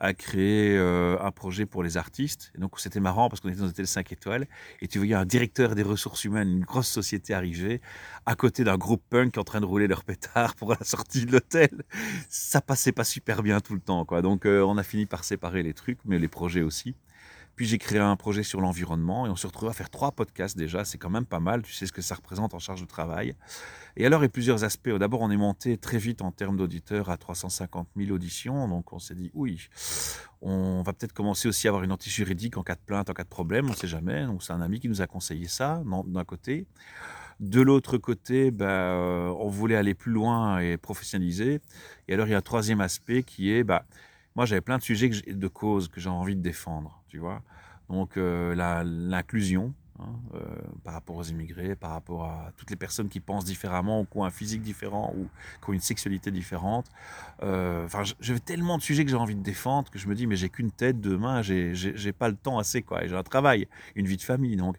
a 0.00 0.14
créé 0.14 0.76
euh, 0.76 1.18
un 1.20 1.30
projet 1.30 1.66
pour 1.66 1.82
les 1.82 1.96
artistes. 1.98 2.50
Et 2.54 2.58
donc 2.58 2.80
c'était 2.80 3.00
marrant 3.00 3.28
parce 3.28 3.40
qu'on 3.40 3.50
était 3.50 3.58
dans 3.60 3.66
un 3.66 3.68
hôtel 3.68 3.86
5 3.86 4.10
étoiles 4.12 4.46
et 4.80 4.88
tu 4.88 4.98
voyais 4.98 5.14
un 5.14 5.26
directeur 5.26 5.74
des 5.74 5.82
ressources 5.82 6.24
humaines, 6.24 6.48
une 6.48 6.64
grosse 6.64 6.88
société 6.88 7.34
arriver, 7.34 7.80
à 8.26 8.34
côté 8.34 8.64
d'un 8.64 8.78
groupe 8.78 9.02
punk 9.10 9.36
en 9.36 9.44
train 9.44 9.60
de 9.60 9.66
rouler 9.66 9.86
leur 9.86 10.02
pétard 10.04 10.54
pour 10.56 10.70
la 10.70 10.82
sortie 10.82 11.26
de 11.26 11.32
l'hôtel. 11.32 11.84
Ça 12.28 12.60
passait 12.60 12.92
pas 12.92 13.04
super 13.04 13.42
bien 13.42 13.60
tout 13.60 13.74
le 13.74 13.80
temps. 13.80 14.04
quoi. 14.06 14.22
Donc 14.22 14.46
euh, 14.46 14.62
on 14.62 14.78
a 14.78 14.82
fini 14.82 15.04
par 15.06 15.22
séparer 15.22 15.62
les 15.62 15.74
trucs, 15.74 15.98
mais 16.04 16.18
les 16.18 16.28
projets 16.28 16.62
aussi. 16.62 16.96
Puis 17.60 17.66
j'ai 17.66 17.76
créé 17.76 17.98
un 17.98 18.16
projet 18.16 18.42
sur 18.42 18.62
l'environnement 18.62 19.26
et 19.26 19.28
on 19.28 19.36
se 19.36 19.46
retrouve 19.46 19.68
à 19.68 19.74
faire 19.74 19.90
trois 19.90 20.12
podcasts 20.12 20.56
déjà. 20.56 20.86
C'est 20.86 20.96
quand 20.96 21.10
même 21.10 21.26
pas 21.26 21.40
mal. 21.40 21.60
Tu 21.60 21.74
sais 21.74 21.84
ce 21.84 21.92
que 21.92 22.00
ça 22.00 22.14
représente 22.14 22.54
en 22.54 22.58
charge 22.58 22.80
de 22.80 22.86
travail. 22.86 23.34
Et 23.98 24.06
alors, 24.06 24.22
il 24.22 24.24
y 24.24 24.26
a 24.28 24.30
plusieurs 24.30 24.64
aspects. 24.64 24.88
D'abord, 24.88 25.20
on 25.20 25.30
est 25.30 25.36
monté 25.36 25.76
très 25.76 25.98
vite 25.98 26.22
en 26.22 26.32
termes 26.32 26.56
d'auditeurs 26.56 27.10
à 27.10 27.18
350 27.18 27.86
000 27.98 28.12
auditions. 28.12 28.66
Donc, 28.66 28.94
on 28.94 28.98
s'est 28.98 29.14
dit, 29.14 29.30
oui, 29.34 29.68
on 30.40 30.80
va 30.80 30.94
peut-être 30.94 31.12
commencer 31.12 31.48
aussi 31.48 31.68
à 31.68 31.68
avoir 31.68 31.84
une 31.84 31.92
anti-juridique 31.92 32.56
en 32.56 32.62
cas 32.62 32.76
de 32.76 32.80
plainte, 32.80 33.10
en 33.10 33.12
cas 33.12 33.24
de 33.24 33.28
problème. 33.28 33.66
On 33.66 33.72
ne 33.72 33.76
sait 33.76 33.86
jamais. 33.86 34.24
Donc, 34.24 34.42
c'est 34.42 34.54
un 34.54 34.62
ami 34.62 34.80
qui 34.80 34.88
nous 34.88 35.02
a 35.02 35.06
conseillé 35.06 35.46
ça 35.46 35.82
d'un 36.06 36.24
côté. 36.24 36.66
De 37.40 37.60
l'autre 37.60 37.98
côté, 37.98 38.50
ben, 38.52 38.68
euh, 38.68 39.34
on 39.38 39.48
voulait 39.48 39.76
aller 39.76 39.92
plus 39.92 40.12
loin 40.12 40.60
et 40.60 40.78
professionnaliser. 40.78 41.60
Et 42.08 42.14
alors, 42.14 42.26
il 42.26 42.30
y 42.30 42.34
a 42.34 42.38
un 42.38 42.40
troisième 42.40 42.80
aspect 42.80 43.22
qui 43.22 43.52
est, 43.52 43.64
bah, 43.64 43.84
moi, 44.36 44.46
j'avais 44.46 44.60
plein 44.60 44.78
de 44.78 44.82
sujets 44.82 45.08
de 45.08 45.48
causes 45.48 45.88
que 45.88 46.00
j'ai 46.00 46.10
envie 46.10 46.36
de 46.36 46.42
défendre, 46.42 47.02
tu 47.08 47.18
vois. 47.18 47.42
Donc, 47.88 48.16
euh, 48.16 48.54
l'inclusion 48.84 49.74
hein, 49.98 50.14
euh, 50.34 50.44
par 50.84 50.94
rapport 50.94 51.16
aux 51.16 51.24
immigrés, 51.24 51.74
par 51.74 51.90
rapport 51.90 52.24
à 52.24 52.52
toutes 52.56 52.70
les 52.70 52.76
personnes 52.76 53.08
qui 53.08 53.18
pensent 53.18 53.44
différemment, 53.44 54.00
ou 54.00 54.04
qui 54.04 54.18
ont 54.18 54.24
un 54.24 54.30
physique 54.30 54.62
différent, 54.62 55.12
ou 55.16 55.26
qui 55.62 55.70
ont 55.70 55.72
une 55.72 55.80
sexualité 55.80 56.30
différente. 56.30 56.86
Euh, 57.42 57.84
enfin, 57.84 58.02
j'avais 58.20 58.40
tellement 58.40 58.78
de 58.78 58.82
sujets 58.82 59.04
que 59.04 59.10
j'ai 59.10 59.16
envie 59.16 59.34
de 59.34 59.42
défendre 59.42 59.90
que 59.90 59.98
je 59.98 60.06
me 60.06 60.14
dis, 60.14 60.26
mais 60.26 60.36
j'ai 60.36 60.48
qu'une 60.48 60.70
tête, 60.70 61.00
demain, 61.00 61.42
j'ai 61.42 62.12
pas 62.12 62.28
le 62.28 62.36
temps 62.36 62.58
assez, 62.58 62.82
quoi. 62.82 63.06
J'ai 63.06 63.16
un 63.16 63.24
travail, 63.24 63.66
une 63.96 64.06
vie 64.06 64.16
de 64.16 64.22
famille, 64.22 64.56
donc 64.56 64.76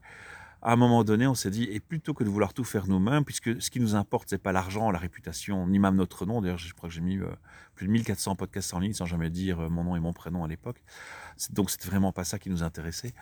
à 0.64 0.74
un 0.74 0.76
moment 0.76 1.04
donné, 1.04 1.26
on 1.26 1.34
s'est 1.34 1.50
dit, 1.50 1.64
et 1.64 1.80
plutôt 1.80 2.14
que 2.14 2.24
de 2.24 2.30
vouloir 2.30 2.54
tout 2.54 2.64
faire 2.64 2.88
nous-mêmes, 2.88 3.26
puisque 3.26 3.60
ce 3.62 3.72
qui 3.72 3.80
nous 3.80 3.96
importe, 3.96 4.30
c'est 4.30 4.38
pas 4.38 4.52
l'argent, 4.52 4.92
la 4.92 5.00
réputation, 5.00 5.68
ni 5.68 5.80
même 5.80 5.96
notre 5.96 6.28
nom. 6.28 6.40
D'ailleurs, 6.40 6.60
je 6.60 6.72
crois 6.74 6.88
que 6.88 6.94
j'ai 6.94 7.02
mis 7.02 7.18
euh, 7.18 7.28
plus 7.74 7.88
de 7.88 7.92
1400 7.92 8.36
podcasts 8.36 8.74
en 8.76 8.80
ligne 8.80 8.94
sans 8.94 9.08
jamais 9.08 9.32
dire 9.32 9.60
euh, 9.60 9.70
mon 9.70 9.84
nom 9.84 9.96
et 9.96 10.00
mon 10.00 10.14
prénom 10.14 10.44
à 10.44 10.48
l'époque. 10.48 10.84
Donc, 11.50 11.72
c'était 11.72 11.88
vraiment 11.88 12.12
pas 12.12 12.24
ça 12.24 12.38
qui 12.38 12.52
nous 12.52 12.62
intéressait. 12.62 13.14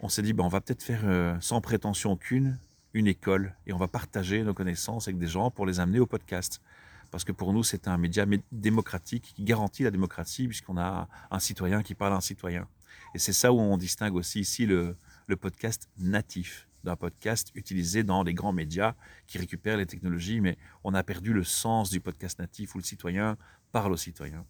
On 0.00 0.10
s'est 0.10 0.20
dit, 0.20 0.34
ben, 0.34 0.44
on 0.44 0.48
va 0.48 0.60
peut-être 0.60 0.82
faire 0.82 1.02
euh, 1.04 1.34
sans 1.40 1.62
prétention 1.62 2.12
aucune 2.12 2.58
une 2.92 3.06
école 3.06 3.54
et 3.66 3.72
on 3.72 3.78
va 3.78 3.88
partager 3.88 4.42
nos 4.42 4.52
connaissances 4.52 5.08
avec 5.08 5.16
des 5.16 5.26
gens 5.26 5.50
pour 5.50 5.64
les 5.64 5.80
amener 5.80 5.98
au 5.98 6.06
podcast. 6.06 6.60
Parce 7.10 7.24
que 7.24 7.32
pour 7.32 7.54
nous, 7.54 7.62
c'est 7.62 7.88
un 7.88 7.96
média 7.96 8.26
démocratique 8.50 9.32
qui 9.34 9.44
garantit 9.44 9.82
la 9.82 9.90
démocratie 9.90 10.46
puisqu'on 10.46 10.76
a 10.76 11.08
un 11.30 11.38
citoyen 11.38 11.82
qui 11.82 11.94
parle 11.94 12.12
à 12.12 12.16
un 12.16 12.20
citoyen. 12.20 12.68
Et 13.14 13.18
c'est 13.18 13.32
ça 13.32 13.50
où 13.50 13.60
on 13.60 13.78
distingue 13.78 14.14
aussi 14.14 14.40
ici 14.40 14.66
le, 14.66 14.94
le 15.26 15.36
podcast 15.36 15.88
natif 15.98 16.68
d'un 16.84 16.96
podcast 16.96 17.50
utilisé 17.54 18.02
dans 18.02 18.22
les 18.22 18.34
grands 18.34 18.52
médias 18.52 18.94
qui 19.26 19.38
récupèrent 19.38 19.76
les 19.76 19.86
technologies, 19.86 20.40
mais 20.40 20.56
on 20.84 20.94
a 20.94 21.02
perdu 21.02 21.32
le 21.32 21.44
sens 21.44 21.90
du 21.90 22.00
podcast 22.00 22.38
natif 22.38 22.74
où 22.74 22.78
le 22.78 22.84
citoyen 22.84 23.36
parle 23.72 23.92
au 23.92 23.96
citoyen. 23.96 24.44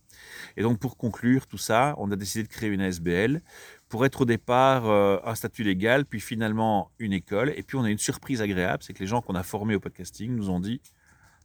Et 0.56 0.62
donc 0.62 0.78
pour 0.78 0.96
conclure 0.96 1.46
tout 1.46 1.58
ça, 1.58 1.94
on 1.98 2.10
a 2.10 2.16
décidé 2.16 2.42
de 2.42 2.48
créer 2.48 2.70
une 2.70 2.80
ASBL 2.80 3.40
pour 3.88 4.04
être 4.04 4.22
au 4.22 4.24
départ 4.24 4.88
euh, 4.88 5.18
un 5.24 5.34
statut 5.34 5.62
légal, 5.62 6.04
puis 6.04 6.20
finalement 6.20 6.90
une 6.98 7.12
école. 7.12 7.52
Et 7.56 7.62
puis 7.62 7.76
on 7.76 7.84
a 7.84 7.90
une 7.90 7.98
surprise 7.98 8.42
agréable, 8.42 8.82
c'est 8.82 8.92
que 8.92 8.98
les 8.98 9.06
gens 9.06 9.22
qu'on 9.22 9.34
a 9.34 9.42
formés 9.42 9.74
au 9.74 9.80
podcasting 9.80 10.34
nous 10.34 10.50
ont 10.50 10.60
dit 10.60 10.80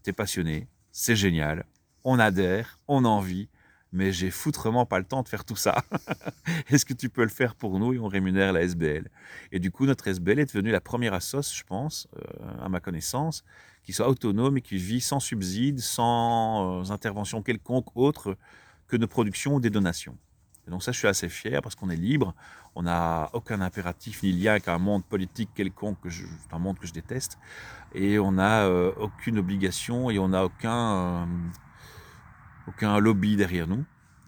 t'es 0.03 0.13
passionné, 0.13 0.67
c'est 0.91 1.15
génial, 1.15 1.65
on 2.03 2.19
adhère, 2.19 2.79
on 2.87 3.05
a 3.05 3.07
envie, 3.07 3.49
mais 3.93 4.11
j'ai 4.11 4.31
foutrement 4.31 4.85
pas 4.85 4.99
le 4.99 5.05
temps 5.05 5.23
de 5.23 5.27
faire 5.27 5.45
tout 5.45 5.55
ça. 5.55 5.83
Est-ce 6.69 6.85
que 6.85 6.93
tu 6.93 7.09
peux 7.09 7.23
le 7.23 7.29
faire 7.29 7.55
pour 7.55 7.79
nous 7.79 7.93
et 7.93 7.99
on 7.99 8.07
rémunère 8.07 8.53
la 8.53 8.61
SBL 8.61 9.09
Et 9.51 9.59
du 9.59 9.71
coup, 9.71 9.85
notre 9.85 10.07
SBL 10.07 10.39
est 10.39 10.53
devenue 10.53 10.71
la 10.71 10.81
première 10.81 11.13
assoce, 11.13 11.55
je 11.55 11.63
pense, 11.63 12.07
euh, 12.17 12.65
à 12.65 12.69
ma 12.69 12.79
connaissance, 12.79 13.43
qui 13.83 13.93
soit 13.93 14.09
autonome 14.09 14.57
et 14.57 14.61
qui 14.61 14.77
vit 14.77 15.01
sans 15.01 15.19
subside, 15.19 15.79
sans 15.79 16.81
euh, 16.81 16.91
intervention 16.91 17.41
quelconque 17.41 17.95
autre 17.95 18.37
que 18.87 18.97
de 18.97 19.05
production 19.05 19.55
ou 19.55 19.59
des 19.59 19.69
donations. 19.69 20.17
Et 20.67 20.71
donc 20.71 20.83
ça, 20.83 20.91
je 20.91 20.97
suis 20.97 21.07
assez 21.07 21.29
fier 21.29 21.61
parce 21.61 21.75
qu'on 21.75 21.89
est 21.89 21.95
libre, 21.95 22.35
on 22.75 22.83
n'a 22.83 23.29
aucun 23.31 23.61
impératif 23.61 24.21
ni 24.23 24.33
lien 24.33 24.51
avec 24.51 24.67
un 24.67 24.77
monde 24.77 25.05
politique 25.05 25.49
quelconque, 25.55 25.97
un 26.51 26.59
monde 26.59 26.77
que 26.77 26.85
je 26.85 26.93
déteste, 26.93 27.37
et 27.95 28.19
on 28.19 28.33
n'a 28.33 28.65
euh, 28.65 28.91
aucune 28.99 29.37
obligation 29.37 30.11
et 30.11 30.19
on 30.19 30.27
n'a 30.27 30.43
aucun 30.43 31.27
aucun 32.67 32.99
lobby 32.99 33.35
derrière 33.35 33.67
nous. 33.67 33.85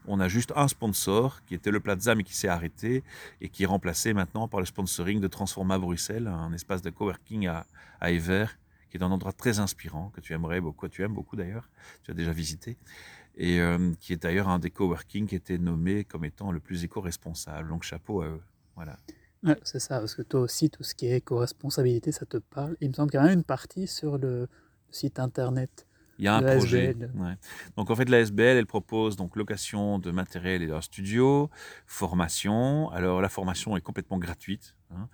On 0.08 0.20
a 0.20 0.28
juste 0.28 0.54
un 0.56 0.68
sponsor 0.68 1.44
qui 1.46 1.54
était 1.54 1.72
le 1.72 1.80
Plaza 1.80 2.16
mais 2.16 2.24
qui 2.24 2.36
s'est 2.36 2.48
arrêté 2.48 3.04
et 3.42 3.50
qui 3.50 3.64
est 3.64 3.68
remplacé 3.68 4.14
maintenant 4.14 4.48
par 4.48 4.60
le 4.60 4.66
sponsoring 4.66 5.20
de 5.20 5.28
Transforma 5.28 5.78
Bruxelles, 5.78 6.28
un 6.28 6.52
espace 6.54 6.82
de 6.82 6.90
coworking 6.90 7.48
à, 7.48 7.66
à 8.00 8.12
Ever, 8.12 8.46
qui 8.90 8.98
est 8.98 9.04
un 9.04 9.12
endroit 9.12 9.34
très 9.34 9.60
inspirant 9.60 10.10
que 10.10 10.22
tu 10.22 10.34
aimerais 10.34 10.62
beaucoup, 10.62 10.88
tu 10.88 11.04
aimes 11.04 11.14
beaucoup 11.14 11.36
d'ailleurs, 11.36 11.70
tu 12.04 12.12
as 12.12 12.14
déjà 12.14 12.32
visité, 12.32 12.78
et 13.36 13.60
euh, 13.60 13.94
qui 14.00 14.14
est 14.14 14.24
d'ailleurs 14.24 14.50
un 14.50 14.58
des 14.58 14.72
coworking 14.72 15.28
qui 15.28 15.36
était 15.36 15.58
nommé 15.58 16.04
comme 16.04 16.26
étant 16.26 16.52
le 16.52 16.60
plus 16.60 16.84
éco-responsable. 16.84 17.70
Donc 17.70 17.84
chapeau 17.84 18.22
à 18.22 18.28
eux. 18.28 18.42
Voilà. 18.76 18.98
c'est 19.64 19.80
ça, 19.80 20.00
parce 20.00 20.16
que 20.16 20.22
toi 20.22 20.42
aussi, 20.42 20.70
tout 20.70 20.84
ce 20.84 20.96
qui 20.96 21.08
est 21.08 21.18
éco-responsabilité, 21.18 22.12
ça 22.12 22.26
te 22.26 22.38
parle. 22.38 22.78
Il 22.82 22.90
me 22.90 22.94
semble 22.94 23.12
qu'il 23.12 23.20
y 23.20 23.24
a 23.24 23.32
une 23.32 23.44
partie 23.44 23.88
sur 23.88 24.18
le 24.18 24.48
site 24.90 25.20
internet 25.20 25.86
il 26.20 26.26
y 26.26 26.28
a 26.28 26.36
un 26.36 26.42
projet. 26.42 26.96
Donc 27.78 27.90
en 27.90 27.96
fait, 27.96 28.10
la 28.10 28.20
SBL, 28.20 28.58
elle 28.58 28.66
propose 28.68 29.16
donc 29.16 29.36
location 29.36 30.00
de 30.00 30.12
matériel 30.12 30.62
et 30.62 30.68
d'un 30.68 30.82
studio, 30.82 31.50
formation. 31.88 32.92
Alors 32.92 33.22
la 33.22 33.30
formation 33.30 33.78
est 33.78 33.82
complètement 33.82 34.20
gratuite. 34.20 34.76
Hein. 34.92 35.08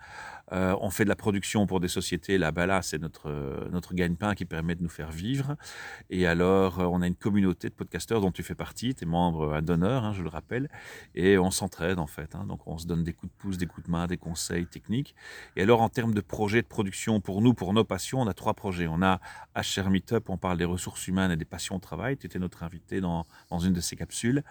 Euh, 0.51 0.75
on 0.79 0.89
fait 0.89 1.03
de 1.03 1.10
la 1.10 1.15
production 1.15 1.65
pour 1.65 1.79
des 1.79 1.88
sociétés. 1.88 2.38
Là-bas, 2.38 2.65
là, 2.65 2.82
c'est 2.82 3.00
notre, 3.00 3.29
euh, 3.29 3.67
notre 3.72 3.94
gagne-pain 3.94 4.36
qui 4.36 4.46
permet 4.46 4.75
de 4.75 4.84
nous 4.84 4.89
faire 4.89 5.12
vivre. 5.12 5.55
Et 6.10 6.27
alors, 6.27 6.79
euh, 6.79 6.86
on 6.86 7.01
a 7.01 7.08
une 7.08 7.15
communauté 7.15 7.70
de 7.70 7.74
podcasteurs 7.74 8.22
dont 8.22 8.32
tu 8.32 8.44
fais 8.44 8.55
partie. 8.55 8.94
Tu 8.94 9.03
es 9.03 9.08
membre 9.08 9.62
d'honneur, 9.62 10.05
hein, 10.05 10.13
je 10.13 10.24
le 10.24 10.29
rappelle. 10.29 10.70
Et 11.15 11.38
on 11.38 11.51
s'entraide, 11.51 12.00
en 12.00 12.08
fait. 12.08 12.36
Hein. 12.36 12.46
Donc, 12.46 12.67
on 12.67 12.77
se 12.77 12.86
donne 12.86 13.03
des 13.03 13.13
coups 13.13 13.32
de 13.32 13.38
pouce, 13.38 13.58
des 13.58 13.65
coups 13.65 13.88
de 13.88 13.91
main, 13.91 14.08
des 14.08 14.17
conseils 14.17 14.67
techniques. 14.67 15.15
Et 15.55 15.63
alors, 15.63 15.82
en 15.82 15.89
termes 15.89 16.13
de 16.13 16.22
projets 16.22 16.62
de 16.62 16.67
production, 16.67 17.20
pour 17.22 17.41
nous, 17.41 17.53
pour 17.53 17.74
nos 17.74 17.84
passions, 17.84 18.22
on 18.22 18.27
a 18.27 18.34
trois 18.34 18.53
projets. 18.53 18.88
On 18.88 19.01
a 19.01 19.20
HR 19.55 19.89
Meetup, 19.89 20.29
on 20.29 20.38
parle 20.38 20.58
des 20.58 20.65
ressources 20.65 21.08
humaines 21.08 21.32
et 21.32 21.38
des 21.38 21.46
passions 21.46 21.75
au 21.75 21.79
travail. 21.79 22.17
Tu 22.17 22.27
étais 22.27 22.39
notre 22.39 22.63
invité 22.63 23.01
dans, 23.01 23.25
dans 23.50 23.60
une 23.60 23.74
de 23.74 23.82
ces 23.82 23.96
capsules. 23.96 24.44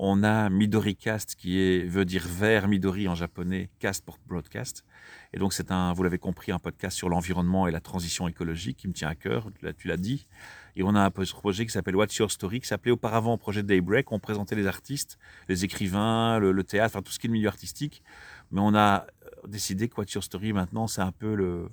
On 0.00 0.22
a 0.22 0.48
Midori 0.48 0.94
Cast 0.94 1.34
qui 1.34 1.58
est, 1.58 1.84
veut 1.84 2.04
dire 2.04 2.24
vert 2.24 2.68
Midori 2.68 3.08
en 3.08 3.16
japonais, 3.16 3.68
cast 3.80 4.04
pour 4.04 4.18
broadcast. 4.28 4.84
Et 5.32 5.38
donc 5.38 5.52
c'est 5.52 5.72
un, 5.72 5.92
vous 5.92 6.04
l'avez 6.04 6.18
compris, 6.18 6.52
un 6.52 6.60
podcast 6.60 6.96
sur 6.96 7.08
l'environnement 7.08 7.66
et 7.66 7.72
la 7.72 7.80
transition 7.80 8.28
écologique 8.28 8.76
qui 8.76 8.86
me 8.86 8.92
tient 8.92 9.08
à 9.08 9.16
cœur, 9.16 9.48
tu 9.76 9.88
l'as 9.88 9.96
dit. 9.96 10.28
Et 10.76 10.84
on 10.84 10.94
a 10.94 11.00
un 11.00 11.10
projet 11.10 11.66
qui 11.66 11.72
s'appelle 11.72 11.96
What's 11.96 12.16
Your 12.16 12.30
Story, 12.30 12.60
qui 12.60 12.68
s'appelait 12.68 12.92
auparavant 12.92 13.36
projet 13.38 13.64
Daybreak. 13.64 14.12
On 14.12 14.20
présentait 14.20 14.54
les 14.54 14.68
artistes, 14.68 15.18
les 15.48 15.64
écrivains, 15.64 16.38
le, 16.38 16.62
théâtre, 16.62 16.94
enfin 16.94 17.02
tout 17.02 17.10
ce 17.10 17.18
qui 17.18 17.26
est 17.26 17.28
le 17.28 17.32
milieu 17.32 17.48
artistique. 17.48 18.04
Mais 18.52 18.60
on 18.60 18.76
a 18.76 19.04
décidé 19.48 19.88
que 19.88 19.96
What's 19.96 20.12
Your 20.12 20.22
Story 20.22 20.52
maintenant, 20.52 20.86
c'est 20.86 21.00
un 21.00 21.10
peu 21.10 21.34
le, 21.34 21.68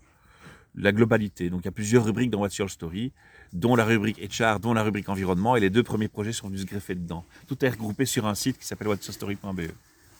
la 0.74 0.91
globalité. 0.91 1.51
Donc 1.51 1.62
il 1.62 1.65
y 1.65 1.70
a 1.70 1.72
plusieurs 1.72 2.03
rubriques 2.05 2.32
dans 2.32 2.39
What's 2.39 2.58
Your 2.58 2.72
Story 2.72 3.13
dont 3.56 3.76
la 3.76 3.86
rubrique 3.86 4.20
HR, 4.20 4.60
dont 4.60 4.74
la 4.74 4.84
rubrique 4.84 5.10
environnement, 5.10 5.56
et 5.56 5.60
les 5.60 5.70
deux 5.70 5.84
premiers 5.84 6.08
projets 6.08 6.34
sont 6.34 6.48
venus 6.48 6.62
se 6.62 6.66
greffer 6.66 6.96
dedans. 6.96 7.24
Tout 7.48 7.64
est 7.64 7.70
regroupé 7.70 8.06
sur 8.06 8.26
un 8.26 8.36
site 8.36 8.58
qui 8.58 8.68
s'appelle 8.68 8.88
whatsostory.be. 8.90 9.72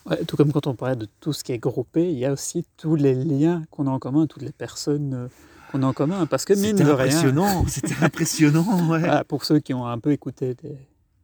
Ouais, 0.06 0.24
tout 0.24 0.36
comme 0.36 0.52
quand 0.52 0.66
on 0.66 0.74
parlait 0.74 0.96
de 0.96 1.08
tout 1.20 1.32
ce 1.32 1.42
qui 1.44 1.52
est 1.52 1.58
groupé, 1.58 2.10
il 2.10 2.18
y 2.18 2.24
a 2.24 2.32
aussi 2.32 2.64
tous 2.76 2.94
les 2.94 3.14
liens 3.14 3.64
qu'on 3.70 3.86
a 3.86 3.90
en 3.90 3.98
commun, 3.98 4.26
toutes 4.26 4.42
les 4.42 4.52
personnes 4.52 5.14
euh, 5.14 5.28
qu'on 5.72 5.82
a 5.82 5.86
en 5.86 5.92
commun. 5.92 6.26
Parce 6.26 6.44
que 6.44 6.54
mine 6.54 6.76
de 6.76 6.84
impressionnant, 6.84 7.66
c'était 7.66 7.96
impressionnant. 8.00 8.88
Ouais. 8.88 9.24
pour 9.28 9.44
ceux 9.44 9.58
qui 9.58 9.74
ont 9.74 9.86
un 9.86 9.98
peu 9.98 10.12
écouté 10.12 10.54
des, 10.54 10.70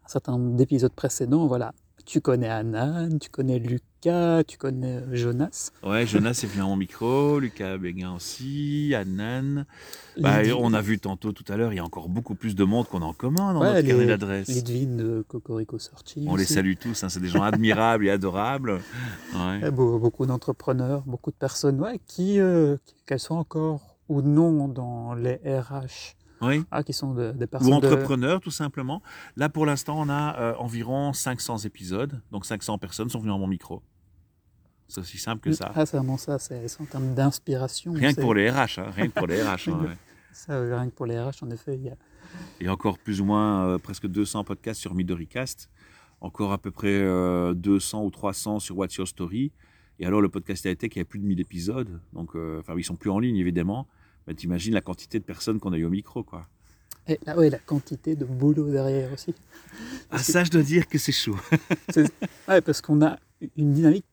un 0.04 0.08
certain 0.08 0.32
nombre 0.32 0.56
d'épisodes 0.56 0.92
précédents, 0.92 1.46
voilà, 1.46 1.72
tu 2.04 2.20
connais 2.20 2.48
Anan, 2.48 3.18
tu 3.18 3.30
connais 3.30 3.58
Lucas, 3.58 4.44
tu 4.44 4.58
connais 4.58 4.96
euh, 4.96 5.14
Jonas. 5.14 5.70
Ouais, 5.82 6.06
Jonas 6.06 6.40
est 6.42 6.46
venu 6.46 6.62
en 6.62 6.76
micro, 6.76 7.38
Lucas 7.38 7.78
Béguin 7.78 8.14
aussi, 8.14 8.94
Anan. 8.94 9.64
Bah, 10.18 10.40
on 10.58 10.74
a 10.74 10.80
vu 10.80 10.98
tantôt 10.98 11.32
tout 11.32 11.44
à 11.52 11.56
l'heure, 11.56 11.72
il 11.72 11.76
y 11.76 11.78
a 11.78 11.84
encore 11.84 12.08
beaucoup 12.08 12.34
plus 12.34 12.54
de 12.54 12.64
monde 12.64 12.86
qu'on 12.86 13.02
a 13.02 13.06
en 13.06 13.12
commun 13.12 13.54
dans 13.54 13.60
notre 13.60 13.86
carnet 13.86 14.06
d'adresse. 14.06 14.48
Lidvin 14.48 14.96
de 14.96 15.24
Cocorico 15.26 15.78
Sorti. 15.78 16.26
On 16.28 16.36
les 16.36 16.44
salue 16.44 16.74
tous, 16.78 17.04
hein, 17.04 17.08
c'est 17.08 17.20
des 17.20 17.28
gens 17.28 17.42
admirables 17.42 18.06
et 18.06 18.10
adorables. 18.10 18.80
beaucoup 19.72 20.26
d'entrepreneurs, 20.26 21.02
beaucoup 21.06 21.30
de 21.30 21.36
personnes 21.36 21.80
ouais, 21.80 22.00
qui, 22.06 22.40
euh, 22.40 22.76
qu'elles 23.06 23.20
soient 23.20 23.36
encore 23.36 23.96
ou 24.08 24.20
non 24.20 24.68
dans 24.68 25.14
les 25.14 25.36
RH 25.44 26.16
oui. 26.42 26.64
Ah, 26.70 26.82
qui 26.82 26.92
sont 26.92 27.14
des 27.14 27.46
personnes. 27.46 27.72
Ou 27.72 27.76
entrepreneurs, 27.76 28.40
tout 28.40 28.50
simplement. 28.50 29.02
Là, 29.36 29.48
pour 29.48 29.66
l'instant, 29.66 29.98
on 29.98 30.08
a 30.08 30.38
euh, 30.38 30.54
environ 30.58 31.12
500 31.12 31.58
épisodes. 31.58 32.20
Donc, 32.30 32.46
500 32.46 32.78
personnes 32.78 33.08
sont 33.08 33.20
venues 33.20 33.32
en 33.32 33.38
mon 33.38 33.46
micro. 33.46 33.82
C'est 34.88 35.00
aussi 35.00 35.18
simple 35.18 35.40
que 35.40 35.52
ça. 35.52 35.72
Ah, 35.74 35.86
c'est 35.86 35.96
vraiment 35.96 36.18
ça. 36.18 36.38
C'est 36.38 36.66
en 36.80 36.84
termes 36.84 37.14
d'inspiration. 37.14 37.92
Rien 37.92 38.12
que 38.12 38.20
pour 38.20 38.34
les 38.34 38.50
RH. 38.50 38.78
Hein, 38.78 38.90
rien 38.94 39.08
que 39.08 39.12
pour 39.12 39.26
les 39.26 39.42
RH. 39.42 39.68
Hein, 39.68 39.96
ça, 40.32 40.60
rien 40.60 40.86
que 40.86 40.94
pour 40.94 41.06
les 41.06 41.18
RH, 41.18 41.42
en 41.42 41.50
effet. 41.50 41.76
Il 41.76 41.84
y 41.84 41.90
a... 41.90 41.96
Et 42.60 42.68
encore 42.68 42.98
plus 42.98 43.20
ou 43.20 43.24
moins 43.24 43.66
euh, 43.66 43.78
presque 43.78 44.06
200 44.06 44.44
podcasts 44.44 44.80
sur 44.80 44.94
MidoriCast. 44.94 45.70
Encore 46.20 46.52
à 46.52 46.58
peu 46.58 46.70
près 46.70 47.00
200 47.54 48.00
euh, 48.02 48.04
ou 48.04 48.10
300 48.10 48.60
sur 48.60 48.76
What's 48.76 48.94
Your 48.96 49.08
Story. 49.08 49.52
Et 49.98 50.06
alors, 50.06 50.20
le 50.20 50.28
podcast 50.28 50.66
a 50.66 50.70
été 50.70 50.88
qu'il 50.88 51.00
y 51.00 51.02
a 51.02 51.04
plus 51.04 51.18
de 51.18 51.24
1000 51.24 51.40
épisodes. 51.40 52.00
Donc, 52.12 52.34
enfin, 52.34 52.74
ils 52.76 52.84
sont 52.84 52.96
plus 52.96 53.10
en 53.10 53.18
ligne, 53.18 53.36
évidemment. 53.36 53.86
Tu 54.28 54.34
t'imagines 54.34 54.74
la 54.74 54.80
quantité 54.80 55.18
de 55.18 55.24
personnes 55.24 55.58
qu'on 55.60 55.72
a 55.72 55.76
eu 55.76 55.84
au 55.84 55.90
micro, 55.90 56.22
quoi. 56.22 56.46
Et 57.08 57.18
là, 57.26 57.36
ouais, 57.36 57.50
la 57.50 57.58
quantité 57.58 58.14
de 58.14 58.24
boulot 58.24 58.70
derrière 58.70 59.12
aussi. 59.12 59.34
ah, 60.10 60.18
ça, 60.18 60.44
je 60.44 60.50
dois 60.50 60.62
dire 60.62 60.86
que 60.86 60.98
c'est 60.98 61.12
chaud. 61.12 61.36
ouais, 62.48 62.60
parce 62.60 62.80
qu'on 62.80 63.02
a 63.02 63.18
une 63.56 63.72
dynamique 63.72 64.04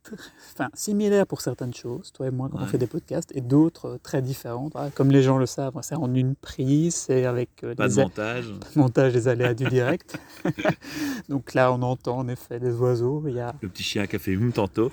enfin, 0.54 0.70
similaire 0.74 1.28
pour 1.28 1.42
certaines 1.42 1.74
choses, 1.74 2.12
toi 2.12 2.28
et 2.28 2.32
moi, 2.32 2.50
quand 2.51 2.60
on 2.60 2.66
fait 2.66 2.78
des 2.78 2.88
podcasts, 2.88 3.32
et 3.36 3.42
d'autres 3.42 3.86
euh, 3.86 3.98
très 4.01 4.22
différentes. 4.22 4.74
Comme 4.96 5.12
les 5.12 5.22
gens 5.22 5.38
le 5.38 5.46
savent, 5.46 5.78
c'est 5.82 5.96
en 5.96 6.13
une 6.13 6.36
prise, 6.36 6.96
c'est 6.96 7.25
avec 7.25 7.63
euh, 7.63 7.75
pas 7.75 7.88
les 7.88 7.96
de 7.96 8.01
montage. 8.01 8.46
Pas 8.60 8.70
de 8.74 8.80
montage, 8.80 9.13
les 9.13 9.28
aléas 9.28 9.54
du 9.54 9.66
direct. 9.66 10.18
Donc 11.30 11.54
là, 11.54 11.72
on 11.72 11.82
entend 11.82 12.18
en 12.18 12.28
effet 12.28 12.60
des 12.60 12.72
oiseaux. 12.72 13.24
Il 13.28 13.36
y 13.36 13.39
a... 13.39 13.54
Le 13.62 13.70
petit 13.70 13.84
chien 13.84 14.08
qui 14.08 14.16
a 14.16 14.20
fait 14.20 14.36
hum 14.36 14.51
tantôt. 14.51 14.92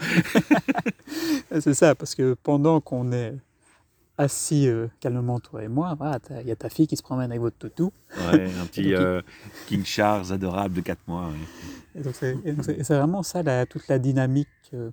c'est 1.61 1.75
ça, 1.75 1.95
parce 1.95 2.15
que 2.15 2.37
pendant 2.43 2.81
qu'on 2.81 3.13
est 3.13 3.35
assis 4.19 4.69
euh, 4.69 4.89
calmement, 5.01 5.41
toi 5.41 5.63
et 5.63 5.69
moi, 5.69 5.97
il 6.31 6.47
y 6.47 6.51
a 6.51 6.57
ta 6.57 6.69
fille 6.69 6.87
qui 6.87 6.97
se 6.97 7.03
promène 7.03 7.31
avec 7.31 7.41
votre 7.41 7.57
toutou. 7.57 7.93
Ouais, 8.33 8.51
un 8.61 8.67
petit 8.71 8.95
euh, 8.95 9.21
King 9.67 9.85
Charles 9.85 10.33
adorable 10.33 10.75
de 10.75 10.81
4 10.81 10.99
mois. 11.07 11.31
c'est 12.13 12.89
vraiment 12.89 13.23
ça, 13.23 13.43
toute 13.67 13.89
la 13.89 13.99
dynamique 13.99 14.49
euh, 14.75 14.91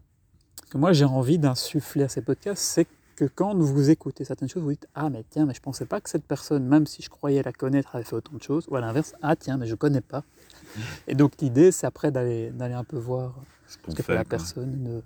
que 0.69 0.77
moi 0.77 0.93
j'ai 0.93 1.05
envie 1.05 1.37
d'insuffler 1.37 2.03
à 2.03 2.09
ces 2.09 2.21
podcasts, 2.21 2.63
c'est 2.63 2.87
que 3.15 3.25
quand 3.25 3.55
vous 3.55 3.89
écoutez 3.89 4.25
certaines 4.25 4.49
choses, 4.49 4.63
vous 4.63 4.71
dites 4.71 4.87
Ah, 4.95 5.09
mais 5.09 5.23
tiens, 5.29 5.45
mais 5.45 5.53
je 5.53 5.61
pensais 5.61 5.85
pas 5.85 6.01
que 6.01 6.09
cette 6.09 6.25
personne, 6.25 6.65
même 6.65 6.87
si 6.87 7.01
je 7.01 7.09
croyais 7.09 7.43
la 7.43 7.53
connaître, 7.53 7.95
avait 7.95 8.03
fait 8.03 8.15
autant 8.15 8.35
de 8.35 8.41
choses. 8.41 8.65
Ou 8.69 8.75
à 8.75 8.81
l'inverse, 8.81 9.13
Ah, 9.21 9.35
tiens, 9.35 9.57
mais 9.57 9.67
je 9.67 9.75
connais 9.75 10.01
pas. 10.01 10.23
Et 11.07 11.13
donc 11.13 11.33
l'idée, 11.39 11.71
c'est 11.71 11.85
après 11.85 12.11
d'aller 12.11 12.51
un 12.59 12.83
peu 12.83 12.97
voir 12.97 13.35
ce, 13.67 13.77
que 13.77 14.01
fait, 14.01 14.15
la 14.15 14.25
personne, 14.25 14.83
de 14.83 15.03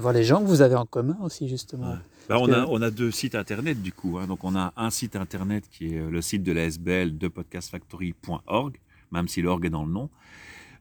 voir 0.00 0.14
les 0.14 0.24
gens 0.24 0.40
que 0.40 0.46
vous 0.46 0.62
avez 0.62 0.74
en 0.74 0.86
commun 0.86 1.16
aussi, 1.22 1.48
justement. 1.48 1.96
Bah, 2.28 2.38
on, 2.38 2.50
a, 2.52 2.66
on, 2.66 2.80
a, 2.80 2.90
deux 2.90 3.10
sites 3.10 3.34
internet, 3.34 3.82
du 3.82 3.92
coup. 3.92 4.18
Hein. 4.18 4.26
Donc, 4.26 4.44
on 4.44 4.56
a 4.56 4.72
un 4.76 4.90
site 4.90 5.16
internet 5.16 5.68
qui 5.70 5.94
est 5.94 5.98
euh, 5.98 6.10
le 6.10 6.22
site 6.22 6.42
de 6.42 6.52
la 6.52 6.64
SBL 6.64 7.18
de 7.18 7.28
podcastfactory.org, 7.28 8.78
même 9.10 9.28
si 9.28 9.42
l'org 9.42 9.64
est 9.64 9.70
dans 9.70 9.84
le 9.84 9.92
nom. 9.92 10.08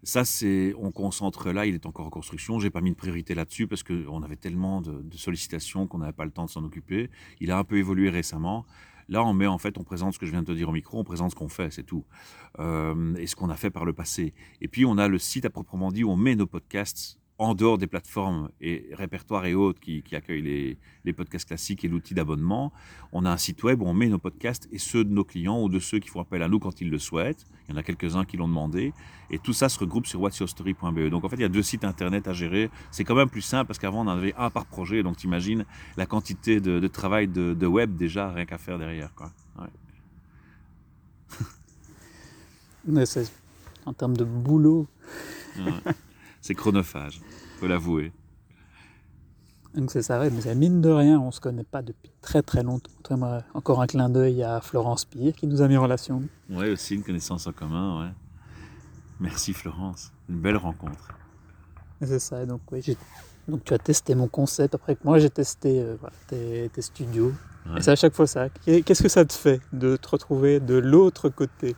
Ça, 0.03 0.25
c'est, 0.25 0.73
on 0.79 0.91
concentre 0.91 1.51
là, 1.51 1.65
il 1.67 1.75
est 1.75 1.85
encore 1.85 2.07
en 2.07 2.09
construction. 2.09 2.59
J'ai 2.59 2.71
pas 2.71 2.81
mis 2.81 2.91
de 2.91 2.95
priorité 2.95 3.35
là-dessus 3.35 3.67
parce 3.67 3.83
qu'on 3.83 4.23
avait 4.23 4.35
tellement 4.35 4.81
de, 4.81 5.03
sollicitations 5.15 5.85
qu'on 5.85 5.99
n'avait 5.99 6.11
pas 6.11 6.25
le 6.25 6.31
temps 6.31 6.45
de 6.45 6.49
s'en 6.49 6.63
occuper. 6.63 7.09
Il 7.39 7.51
a 7.51 7.57
un 7.57 7.63
peu 7.63 7.77
évolué 7.77 8.09
récemment. 8.09 8.65
Là, 9.09 9.23
on 9.23 9.33
met 9.33 9.45
en 9.45 9.59
fait, 9.59 9.77
on 9.77 9.83
présente 9.83 10.13
ce 10.13 10.19
que 10.19 10.25
je 10.25 10.31
viens 10.31 10.41
de 10.41 10.47
te 10.47 10.51
dire 10.53 10.69
au 10.69 10.71
micro, 10.71 10.99
on 10.99 11.03
présente 11.03 11.31
ce 11.31 11.35
qu'on 11.35 11.49
fait, 11.49 11.71
c'est 11.71 11.83
tout, 11.83 12.05
euh, 12.59 13.13
et 13.15 13.27
ce 13.27 13.35
qu'on 13.35 13.49
a 13.49 13.57
fait 13.57 13.69
par 13.69 13.83
le 13.83 13.93
passé. 13.93 14.33
Et 14.61 14.69
puis, 14.69 14.85
on 14.85 14.97
a 14.97 15.07
le 15.07 15.19
site 15.19 15.45
à 15.45 15.49
proprement 15.49 15.91
dit 15.91 16.03
où 16.03 16.09
on 16.09 16.15
met 16.15 16.35
nos 16.35 16.47
podcasts 16.47 17.19
en 17.41 17.55
dehors 17.55 17.79
des 17.79 17.87
plateformes 17.87 18.49
et 18.61 18.87
répertoires 18.93 19.47
et 19.47 19.55
autres 19.55 19.79
qui, 19.79 20.03
accueillent 20.11 20.77
les, 21.03 21.13
podcasts 21.13 21.47
classiques 21.47 21.83
et 21.83 21.87
l'outil 21.87 22.13
d'abonnement, 22.13 22.71
on 23.13 23.25
a 23.25 23.31
un 23.31 23.37
site 23.37 23.63
web 23.63 23.81
où 23.81 23.85
on 23.87 23.95
met 23.95 24.09
nos 24.09 24.19
podcasts 24.19 24.69
et 24.71 24.77
ceux 24.77 25.03
de 25.03 25.09
nos 25.11 25.23
clients 25.23 25.59
ou 25.59 25.67
de 25.67 25.79
ceux 25.79 25.97
qui 25.97 26.09
font 26.09 26.21
appel 26.21 26.43
à 26.43 26.47
nous 26.47 26.59
quand 26.59 26.81
ils 26.81 26.91
le 26.91 26.99
souhaitent. 26.99 27.47
Il 27.67 27.71
y 27.71 27.73
en 27.73 27.77
a 27.77 27.83
quelques-uns 27.83 28.25
qui 28.25 28.37
l'ont 28.37 28.47
demandé. 28.47 28.93
Et 29.31 29.39
tout 29.39 29.53
ça 29.53 29.69
se 29.69 29.79
regroupe 29.79 30.05
sur 30.05 30.21
whatsyourstory.be. 30.21 31.09
Donc 31.09 31.23
en 31.25 31.29
fait, 31.29 31.37
il 31.37 31.41
y 31.41 31.45
a 31.45 31.49
deux 31.49 31.63
sites 31.63 31.83
internet 31.83 32.27
à 32.27 32.33
gérer. 32.33 32.69
C'est 32.91 33.03
quand 33.05 33.15
même 33.15 33.29
plus 33.29 33.41
simple 33.41 33.65
parce 33.65 33.79
qu'avant, 33.79 34.05
on 34.05 34.07
en 34.07 34.09
avait 34.09 34.35
un 34.37 34.51
par 34.51 34.67
projet. 34.67 35.01
Donc 35.01 35.17
tu 35.17 35.25
imagines 35.25 35.65
la 35.97 36.05
quantité 36.05 36.61
de, 36.61 36.87
travail 36.87 37.27
de, 37.27 37.65
web 37.65 37.97
déjà, 37.97 38.31
rien 38.31 38.45
qu'à 38.45 38.59
faire 38.59 38.77
derrière. 38.77 39.15
Quoi. 39.15 39.31
Mais 42.85 43.07
c'est 43.07 43.31
en 43.87 43.93
termes 43.93 44.15
de 44.15 44.25
boulot. 44.25 44.85
Ouais. 45.57 45.93
C'est 46.41 46.55
chronophage, 46.55 47.21
faut 47.59 47.67
l'avouer. 47.67 48.11
Donc 49.75 49.89
c'est 49.91 50.01
ça, 50.01 50.19
mais 50.19 50.41
c'est 50.41 50.55
mine 50.55 50.81
de 50.81 50.89
rien, 50.89 51.19
on 51.19 51.31
se 51.31 51.39
connaît 51.39 51.63
pas 51.63 51.81
depuis 51.81 52.11
très 52.21 52.41
très 52.41 52.63
longtemps. 52.63 52.91
Encore 53.53 53.81
un 53.81 53.87
clin 53.87 54.09
d'œil 54.09 54.43
à 54.43 54.59
Florence 54.59 55.05
Pire 55.05 55.33
qui 55.33 55.47
nous 55.47 55.61
a 55.61 55.67
mis 55.67 55.77
en 55.77 55.83
relation. 55.83 56.23
Ouais, 56.49 56.71
aussi 56.71 56.95
une 56.95 57.03
connaissance 57.03 57.47
en 57.47 57.51
commun, 57.51 58.01
ouais. 58.01 58.11
Merci 59.19 59.53
Florence, 59.53 60.11
une 60.27 60.41
belle 60.41 60.57
rencontre. 60.57 61.09
C'est 62.01 62.19
ça, 62.19 62.45
donc, 62.45 62.61
oui, 62.71 62.97
donc 63.47 63.63
tu 63.63 63.73
as 63.73 63.77
testé 63.77 64.15
mon 64.15 64.27
concept, 64.27 64.73
après 64.75 64.95
que 64.95 65.01
moi 65.03 65.19
j'ai 65.19 65.29
testé 65.29 65.81
euh, 65.81 65.95
voilà, 65.99 66.15
tes, 66.27 66.69
tes 66.73 66.81
studios. 66.81 67.31
Ouais. 67.67 67.77
Et 67.77 67.81
c'est 67.81 67.91
à 67.91 67.95
chaque 67.95 68.15
fois 68.15 68.25
ça. 68.25 68.49
Qu'est-ce 68.65 69.03
que 69.03 69.09
ça 69.09 69.23
te 69.23 69.33
fait 69.33 69.61
de 69.71 69.95
te 69.95 70.09
retrouver 70.09 70.59
de 70.59 70.75
l'autre 70.75 71.29
côté? 71.29 71.75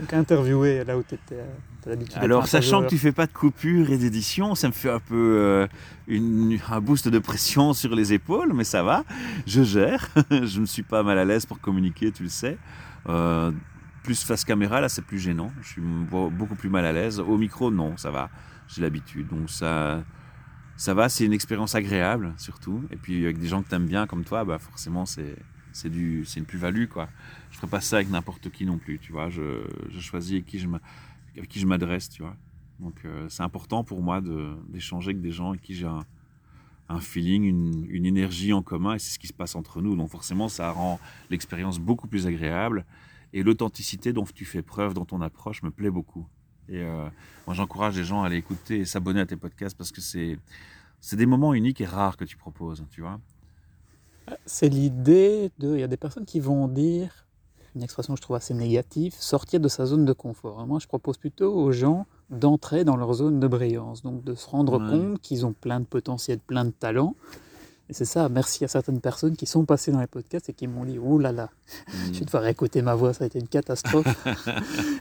Donc 0.00 0.12
interviewer 0.12 0.84
là 0.84 0.96
où 0.96 1.02
tu 1.02 1.14
étais. 1.14 1.42
Alors, 2.24 2.42
sachant 2.50 2.78
que 2.82 2.88
tu 2.90 2.98
fais 2.98 3.12
pas 3.12 3.26
de 3.26 3.32
coupure 3.32 3.90
et 3.90 3.98
d'édition, 3.98 4.54
ça 4.54 4.68
me 4.68 4.72
fait 4.72 4.90
un 4.90 5.00
peu 5.00 5.14
euh, 5.38 5.66
une- 6.06 6.58
un 6.70 6.80
boost 6.80 7.08
de 7.08 7.18
pression 7.18 7.72
sur 7.74 7.94
les 7.94 8.12
épaules, 8.12 8.52
mais 8.54 8.64
ça 8.64 8.82
va, 8.82 9.04
je 9.46 9.62
gère. 9.62 10.08
je 10.30 10.60
ne 10.60 10.66
suis 10.66 10.82
pas 10.82 11.02
mal 11.02 11.18
à 11.18 11.24
l'aise 11.24 11.46
pour 11.46 11.60
communiquer, 11.60 12.12
tu 12.12 12.22
le 12.24 12.28
sais. 12.28 12.58
Euh, 13.08 13.50
plus 14.02 14.22
face 14.22 14.44
caméra, 14.44 14.80
là, 14.80 14.88
c'est 14.88 15.02
plus 15.02 15.18
gênant. 15.18 15.50
Je 15.62 15.68
suis 15.68 15.82
be- 15.82 16.30
beaucoup 16.30 16.54
plus 16.54 16.68
mal 16.70 16.84
à 16.84 16.92
l'aise. 16.92 17.20
Au 17.20 17.36
micro, 17.38 17.70
non, 17.70 17.96
ça 17.96 18.10
va. 18.10 18.28
J'ai 18.68 18.82
l'habitude. 18.82 19.28
Donc, 19.28 19.48
ça, 19.50 20.02
ça 20.76 20.94
va. 20.94 21.08
C'est 21.08 21.24
une 21.24 21.32
expérience 21.32 21.74
agréable, 21.74 22.34
surtout. 22.36 22.82
Et 22.90 22.96
puis, 22.96 23.24
avec 23.24 23.38
des 23.38 23.48
gens 23.48 23.62
que 23.62 23.68
tu 23.68 23.74
aimes 23.74 23.86
bien, 23.86 24.06
comme 24.06 24.24
toi, 24.24 24.44
bah, 24.44 24.58
forcément, 24.58 25.06
c'est. 25.06 25.36
C'est, 25.72 25.90
du, 25.90 26.24
c'est 26.24 26.40
une 26.40 26.46
plus-value, 26.46 26.86
quoi. 26.86 27.08
Je 27.50 27.56
ferais 27.56 27.68
pas 27.68 27.80
ça 27.80 27.96
avec 27.96 28.10
n'importe 28.10 28.50
qui 28.50 28.64
non 28.64 28.78
plus, 28.78 28.98
tu 28.98 29.12
vois. 29.12 29.28
Je, 29.30 29.64
je 29.90 30.00
choisis 30.00 30.32
avec 30.32 30.46
qui 30.46 30.58
je 30.58 30.68
avec 31.36 31.48
qui 31.48 31.60
je 31.60 31.66
m'adresse, 31.66 32.08
tu 32.08 32.22
vois. 32.22 32.36
Donc 32.80 32.94
euh, 33.04 33.28
c'est 33.28 33.42
important 33.42 33.84
pour 33.84 34.02
moi 34.02 34.20
d'échanger 34.68 35.10
avec 35.10 35.20
des 35.20 35.30
gens 35.30 35.50
avec 35.50 35.62
qui 35.62 35.74
j'ai 35.74 35.86
un, 35.86 36.04
un 36.88 37.00
feeling, 37.00 37.44
une, 37.44 37.86
une 37.88 38.06
énergie 38.06 38.52
en 38.52 38.62
commun, 38.62 38.94
et 38.94 38.98
c'est 38.98 39.12
ce 39.12 39.18
qui 39.18 39.26
se 39.26 39.32
passe 39.32 39.54
entre 39.54 39.80
nous. 39.80 39.96
Donc 39.96 40.10
forcément, 40.10 40.48
ça 40.48 40.70
rend 40.70 40.98
l'expérience 41.30 41.78
beaucoup 41.78 42.08
plus 42.08 42.26
agréable. 42.26 42.84
Et 43.32 43.42
l'authenticité 43.42 44.12
dont 44.12 44.24
tu 44.24 44.44
fais 44.46 44.62
preuve 44.62 44.94
dans 44.94 45.04
ton 45.04 45.20
approche 45.20 45.62
me 45.62 45.70
plaît 45.70 45.90
beaucoup. 45.90 46.26
Et 46.68 46.80
euh, 46.80 47.08
moi, 47.46 47.54
j'encourage 47.54 47.96
les 47.96 48.04
gens 48.04 48.22
à 48.22 48.26
aller 48.26 48.38
écouter 48.38 48.78
et 48.78 48.84
s'abonner 48.84 49.20
à 49.20 49.26
tes 49.26 49.36
podcasts 49.36 49.76
parce 49.76 49.92
que 49.92 50.00
c'est 50.00 50.38
c'est 51.00 51.16
des 51.16 51.26
moments 51.26 51.54
uniques 51.54 51.80
et 51.80 51.86
rares 51.86 52.16
que 52.16 52.24
tu 52.24 52.36
proposes, 52.36 52.84
tu 52.90 53.02
vois. 53.02 53.20
C'est 54.46 54.68
l'idée 54.68 55.50
de. 55.58 55.74
Il 55.74 55.80
y 55.80 55.84
a 55.84 55.88
des 55.88 55.96
personnes 55.96 56.24
qui 56.24 56.40
vont 56.40 56.68
dire, 56.68 57.26
une 57.74 57.82
expression 57.82 58.14
que 58.14 58.18
je 58.18 58.22
trouve 58.22 58.36
assez 58.36 58.54
négative, 58.54 59.14
sortir 59.18 59.60
de 59.60 59.68
sa 59.68 59.86
zone 59.86 60.04
de 60.04 60.12
confort. 60.12 60.66
Moi, 60.66 60.78
je 60.80 60.86
propose 60.86 61.16
plutôt 61.18 61.52
aux 61.54 61.72
gens 61.72 62.06
d'entrer 62.30 62.84
dans 62.84 62.96
leur 62.96 63.12
zone 63.14 63.40
de 63.40 63.46
brillance, 63.46 64.02
donc 64.02 64.22
de 64.24 64.34
se 64.34 64.46
rendre 64.48 64.78
Ouais. 64.80 64.90
compte 64.90 65.20
qu'ils 65.20 65.46
ont 65.46 65.52
plein 65.52 65.80
de 65.80 65.86
potentiel, 65.86 66.38
plein 66.38 66.64
de 66.64 66.70
talent. 66.70 67.14
Et 67.90 67.94
c'est 67.94 68.04
ça, 68.04 68.28
merci 68.28 68.66
à 68.66 68.68
certaines 68.68 69.00
personnes 69.00 69.34
qui 69.34 69.46
sont 69.46 69.64
passées 69.64 69.90
dans 69.92 70.00
les 70.00 70.06
podcasts 70.06 70.50
et 70.50 70.52
qui 70.52 70.66
m'ont 70.66 70.84
dit 70.84 70.98
Ouh 70.98 71.18
là 71.18 71.32
là, 71.32 71.48
je 72.12 72.18
vais 72.18 72.24
devoir 72.26 72.46
écouter 72.46 72.82
ma 72.82 72.94
voix, 72.94 73.14
ça 73.14 73.24
a 73.24 73.26
été 73.28 73.38
une 73.38 73.48
catastrophe. 73.48 74.06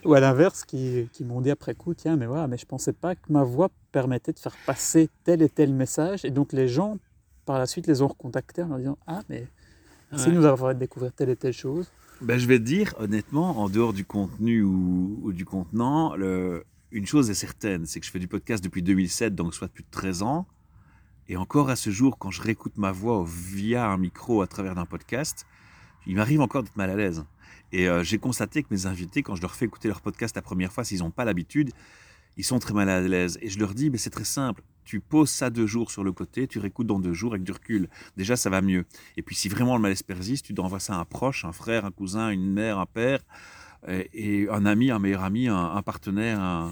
Ou 0.05 0.13
à 0.13 0.21
l'inverse, 0.21 0.63
qui, 0.63 1.09
qui 1.11 1.25
m'ont 1.25 1.41
dit 1.41 1.51
après 1.51 1.75
coup 1.75 1.93
Tiens, 1.93 2.15
mais 2.15 2.27
voilà, 2.27 2.47
mais 2.47 2.57
je 2.57 2.65
pensais 2.65 2.93
pas 2.93 3.15
que 3.15 3.29
ma 3.29 3.43
voix 3.43 3.67
permettait 3.91 4.31
de 4.31 4.39
faire 4.39 4.55
passer 4.65 5.09
tel 5.25 5.41
et 5.41 5.49
tel 5.49 5.73
message. 5.73 6.23
Et 6.23 6.29
donc 6.29 6.53
les 6.53 6.69
gens, 6.69 6.97
par 7.47 7.57
la 7.57 7.65
suite, 7.65 7.87
les 7.87 8.03
ont 8.03 8.07
recontactés 8.07 8.61
en 8.61 8.67
leur 8.67 8.77
disant 8.77 8.97
Ah, 9.07 9.23
mais 9.29 9.47
merci 10.11 10.27
Ouais. 10.27 10.33
de 10.33 10.37
nous 10.39 10.45
avoir 10.45 10.71
fait 10.71 10.77
découvrir 10.77 11.11
telle 11.13 11.29
et 11.29 11.35
telle 11.35 11.53
chose. 11.53 11.89
Ben, 12.21 12.37
je 12.37 12.45
vais 12.47 12.59
te 12.59 12.63
dire, 12.63 12.93
honnêtement, 12.99 13.59
en 13.59 13.69
dehors 13.69 13.93
du 13.93 14.05
contenu 14.05 14.61
ou, 14.63 15.19
ou 15.23 15.31
du 15.33 15.45
contenant, 15.45 16.15
le- 16.15 16.63
une 16.91 17.05
chose 17.05 17.29
est 17.29 17.33
certaine, 17.35 17.85
c'est 17.85 17.99
que 17.99 18.05
je 18.05 18.11
fais 18.11 18.19
du 18.19 18.27
podcast 18.27 18.63
depuis 18.63 18.81
2007, 18.81 19.33
donc 19.35 19.53
soit 19.53 19.67
depuis 19.67 19.83
13 19.89 20.21
ans. 20.23 20.45
Et 21.29 21.35
encore 21.37 21.69
à 21.69 21.75
ce 21.75 21.89
jour, 21.89 22.17
quand 22.17 22.31
je 22.31 22.41
réécoute 22.41 22.77
ma 22.77 22.91
voix 22.91 23.25
via 23.27 23.89
un 23.89 23.97
micro 23.97 24.41
à 24.41 24.47
travers 24.47 24.73
d'un 24.75 24.85
podcast, 24.85 25.45
il 26.05 26.15
m'arrive 26.15 26.39
encore 26.41 26.63
d'être 26.63 26.77
mal 26.77 26.89
à 26.89 26.95
l'aise. 26.95 27.25
Et 27.73 27.89
euh, 27.89 28.01
j'ai 28.03 28.17
constaté 28.17 28.63
que 28.63 28.69
mes 28.71 28.85
invités, 28.85 29.23
quand 29.23 29.35
je 29.35 29.41
leur 29.41 29.53
fais 29.53 29.65
écouter 29.65 29.89
leur 29.89 29.99
podcast 30.01 30.33
la 30.37 30.41
première 30.41 30.71
fois, 30.71 30.85
s'ils 30.85 30.99
n'ont 30.99 31.11
pas 31.11 31.25
l'habitude, 31.25 31.71
ils 32.37 32.45
sont 32.45 32.59
très 32.59 32.73
mal 32.73 32.87
à 32.89 33.01
l'aise. 33.01 33.37
Et 33.41 33.49
je 33.49 33.59
leur 33.59 33.73
dis, 33.73 33.89
mais 33.89 33.97
c'est 33.97 34.09
très 34.09 34.23
simple. 34.23 34.63
Tu 34.87 35.01
poses 35.01 35.29
ça 35.29 35.49
deux 35.49 35.67
jours 35.67 35.91
sur 35.91 36.05
le 36.05 36.13
côté, 36.13 36.47
tu 36.47 36.59
réécoutes 36.59 36.87
dans 36.87 36.97
deux 36.97 37.11
jours 37.11 37.33
avec 37.33 37.43
du 37.43 37.51
recul. 37.51 37.89
Déjà, 38.15 38.37
ça 38.37 38.49
va 38.49 38.61
mieux. 38.61 38.85
Et 39.17 39.21
puis, 39.21 39.35
si 39.35 39.49
vraiment 39.49 39.75
le 39.75 39.81
malaise 39.81 40.01
persiste, 40.01 40.45
tu 40.45 40.61
envoies 40.61 40.79
ça 40.79 40.95
à 40.95 40.99
un 40.99 41.03
proche, 41.03 41.43
un 41.43 41.51
frère, 41.51 41.83
un 41.83 41.91
cousin, 41.91 42.29
une 42.29 42.49
mère, 42.49 42.79
un 42.79 42.85
père, 42.85 43.19
et, 44.13 44.47
un 44.49 44.65
ami, 44.65 44.89
un 44.89 44.99
meilleur 44.99 45.25
ami, 45.25 45.49
un, 45.49 45.81
partenaire, 45.81 46.39
un, 46.39 46.71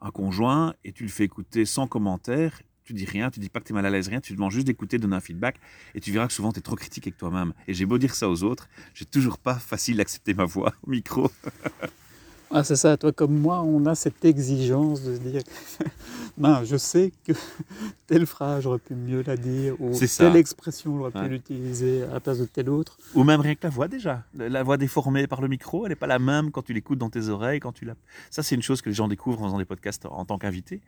un 0.00 0.10
conjoint, 0.10 0.72
et 0.82 0.92
tu 0.92 1.02
le 1.02 1.10
fais 1.10 1.24
écouter 1.24 1.66
sans 1.66 1.86
commentaire. 1.86 2.62
Tu 2.84 2.94
dis 2.94 3.04
rien, 3.04 3.30
tu 3.30 3.40
dis 3.40 3.50
pas 3.50 3.60
que 3.60 3.66
tu 3.66 3.72
es 3.72 3.74
mal 3.74 3.84
à 3.84 3.90
l'aise, 3.90 4.08
rien, 4.08 4.22
tu 4.22 4.32
demandes 4.32 4.50
juste 4.50 4.66
d'écouter, 4.66 4.96
donner 4.96 5.16
un 5.16 5.20
feedback, 5.20 5.60
et 5.94 6.00
tu 6.00 6.12
verras 6.12 6.28
que 6.28 6.32
souvent 6.32 6.50
tu 6.50 6.60
es 6.60 6.62
trop 6.62 6.76
critique 6.76 7.06
avec 7.08 7.18
toi-même. 7.18 7.52
Et 7.68 7.74
j'ai 7.74 7.84
beau 7.84 7.98
dire 7.98 8.14
ça 8.14 8.30
aux 8.30 8.42
autres, 8.42 8.70
j'ai 8.94 9.04
toujours 9.04 9.36
pas 9.36 9.56
facile 9.56 9.98
d'accepter 9.98 10.32
ma 10.32 10.46
voix 10.46 10.72
au 10.82 10.88
micro. 10.88 11.30
Ah, 12.52 12.64
c'est 12.64 12.74
ça, 12.76 12.96
toi 12.96 13.12
comme 13.12 13.38
moi, 13.38 13.62
on 13.62 13.86
a 13.86 13.94
cette 13.94 14.24
exigence 14.24 15.02
de 15.02 15.14
se 15.14 15.20
dire 15.20 15.42
Ben, 16.36 16.64
je 16.64 16.76
sais 16.76 17.12
que 17.24 17.32
telle 18.08 18.26
phrase, 18.26 18.64
j'aurais 18.64 18.80
pu 18.80 18.94
mieux 18.96 19.22
la 19.22 19.36
dire, 19.36 19.80
ou 19.80 19.92
ça. 19.94 20.24
telle 20.24 20.36
expression, 20.36 20.96
j'aurais 20.98 21.12
pu 21.12 21.18
Ouais. 21.18 21.28
l'utiliser 21.28 22.02
à 22.04 22.14
la 22.14 22.20
place 22.20 22.38
de 22.38 22.46
telle 22.46 22.68
autre. 22.68 22.98
Ou 23.14 23.22
même 23.22 23.40
rien 23.40 23.54
que 23.54 23.62
la 23.62 23.70
voix 23.70 23.86
déjà. 23.86 24.24
La 24.34 24.62
voix 24.64 24.76
déformée 24.76 25.26
par 25.28 25.40
le 25.40 25.46
micro, 25.48 25.86
elle 25.86 25.90
n'est 25.90 25.96
pas 25.96 26.08
la 26.08 26.18
même 26.18 26.50
quand 26.50 26.62
tu 26.62 26.72
l'écoutes 26.72 26.98
dans 26.98 27.10
tes 27.10 27.28
oreilles. 27.28 27.60
Quand 27.60 27.72
tu 27.72 27.84
la... 27.84 27.94
Ça, 28.30 28.42
c'est 28.42 28.56
une 28.56 28.62
chose 28.62 28.82
que 28.82 28.88
les 28.88 28.94
gens 28.96 29.06
découvrent 29.06 29.42
en 29.42 29.46
faisant 29.46 29.58
des 29.58 29.64
podcasts 29.64 30.06
en 30.06 30.24
tant 30.24 30.38
qu'invités. 30.38 30.80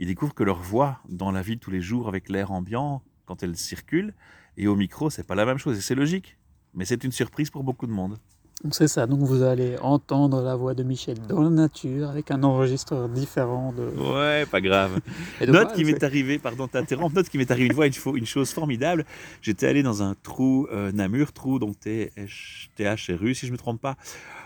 Ils 0.00 0.08
découvrent 0.08 0.34
que 0.34 0.42
leur 0.42 0.60
voix, 0.60 0.98
dans 1.08 1.30
la 1.30 1.42
vie 1.42 1.54
de 1.54 1.60
tous 1.60 1.70
les 1.70 1.80
jours, 1.80 2.08
avec 2.08 2.28
l'air 2.28 2.50
ambiant, 2.50 3.02
quand 3.26 3.44
elle 3.44 3.56
circule, 3.56 4.14
et 4.56 4.66
au 4.66 4.74
micro, 4.74 5.10
c'est 5.10 5.22
pas 5.24 5.36
la 5.36 5.46
même 5.46 5.58
chose. 5.58 5.78
Et 5.78 5.80
c'est 5.80 5.94
logique. 5.94 6.36
Mais 6.74 6.84
c'est 6.84 7.04
une 7.04 7.12
surprise 7.12 7.50
pour 7.50 7.62
beaucoup 7.62 7.86
de 7.86 7.92
monde. 7.92 8.18
Donc 8.64 8.74
c'est 8.74 8.88
ça, 8.88 9.06
donc 9.06 9.20
vous 9.20 9.42
allez 9.42 9.76
entendre 9.82 10.40
la 10.40 10.56
voix 10.56 10.72
de 10.72 10.82
Michel 10.82 11.18
dans 11.28 11.42
la 11.42 11.50
nature 11.50 12.08
avec 12.08 12.30
un 12.30 12.42
enregistreur 12.42 13.10
différent 13.10 13.74
de... 13.74 13.82
Ouais, 14.00 14.46
pas 14.46 14.62
grave. 14.62 15.00
Donc, 15.40 15.48
Note 15.50 15.68
ouais, 15.68 15.74
qui 15.74 15.84
m'est 15.84 16.02
arrivé, 16.02 16.38
pardon, 16.38 16.66
t'interrompre, 16.66 17.14
note 17.14 17.28
qui 17.28 17.36
m'est 17.36 17.50
arrivé 17.50 17.68
une 17.68 17.74
fois 17.92 18.14
une, 18.14 18.20
une 18.20 18.26
chose 18.26 18.52
formidable. 18.52 19.04
J'étais 19.42 19.66
allé 19.66 19.82
dans 19.82 20.02
un 20.02 20.14
trou 20.14 20.66
euh, 20.72 20.92
Namur, 20.92 21.34
trou 21.34 21.58
donc 21.58 21.78
THRU, 21.78 23.34
si 23.34 23.46
je 23.46 23.46
ne 23.48 23.52
me 23.52 23.58
trompe 23.58 23.82
pas. 23.82 23.96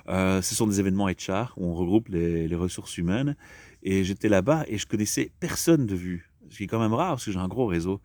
Euh, 0.09 0.43
ce 0.43 0.57
sont 0.57 0.67
des 0.67 0.81
événements 0.81 1.07
HR 1.07 1.53
où 1.57 1.67
on 1.67 1.75
regroupe 1.75 2.09
les, 2.09 2.49
les 2.49 2.57
ressources 2.57 2.99
humaines. 2.99 3.37
Et 3.85 4.03
j'étais 4.03 4.29
là-bas 4.29 4.65
et 4.67 4.79
je 4.79 4.87
connaissais 4.87 5.31
personne 5.39 5.87
de 5.87 5.95
vue. 5.95 6.29
Ce 6.51 6.57
qui 6.57 6.65
est 6.65 6.67
quand 6.67 6.81
même 6.81 6.95
rare 6.95 7.11
parce 7.11 7.25
que 7.25 7.31
j'ai 7.31 7.39
un 7.39 7.47
gros 7.47 7.67
réseau. 7.67 8.01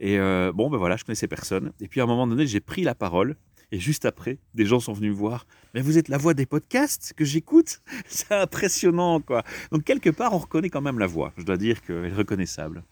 Et 0.00 0.18
euh, 0.18 0.50
bon, 0.52 0.70
ben 0.70 0.78
voilà, 0.78 0.96
je 0.96 1.04
connaissais 1.04 1.28
personne. 1.28 1.72
Et 1.80 1.86
puis 1.86 2.00
à 2.00 2.04
un 2.04 2.06
moment 2.06 2.26
donné, 2.26 2.46
j'ai 2.46 2.60
pris 2.60 2.82
la 2.82 2.94
parole. 2.94 3.36
Et 3.72 3.78
juste 3.78 4.04
après, 4.04 4.38
des 4.54 4.66
gens 4.66 4.80
sont 4.80 4.92
venus 4.92 5.10
me 5.12 5.16
voir. 5.16 5.46
Mais 5.74 5.80
vous 5.80 5.96
êtes 5.96 6.08
la 6.08 6.18
voix 6.18 6.34
des 6.34 6.46
podcasts 6.46 7.12
que 7.14 7.24
j'écoute? 7.24 7.80
C'est 8.08 8.32
impressionnant, 8.32 9.20
quoi. 9.20 9.44
Donc 9.70 9.84
quelque 9.84 10.10
part, 10.10 10.32
on 10.34 10.38
reconnaît 10.38 10.70
quand 10.70 10.80
même 10.80 10.98
la 10.98 11.06
voix. 11.06 11.32
Je 11.36 11.44
dois 11.44 11.56
dire 11.56 11.80
qu'elle 11.82 12.06
est 12.06 12.12
reconnaissable. 12.12 12.82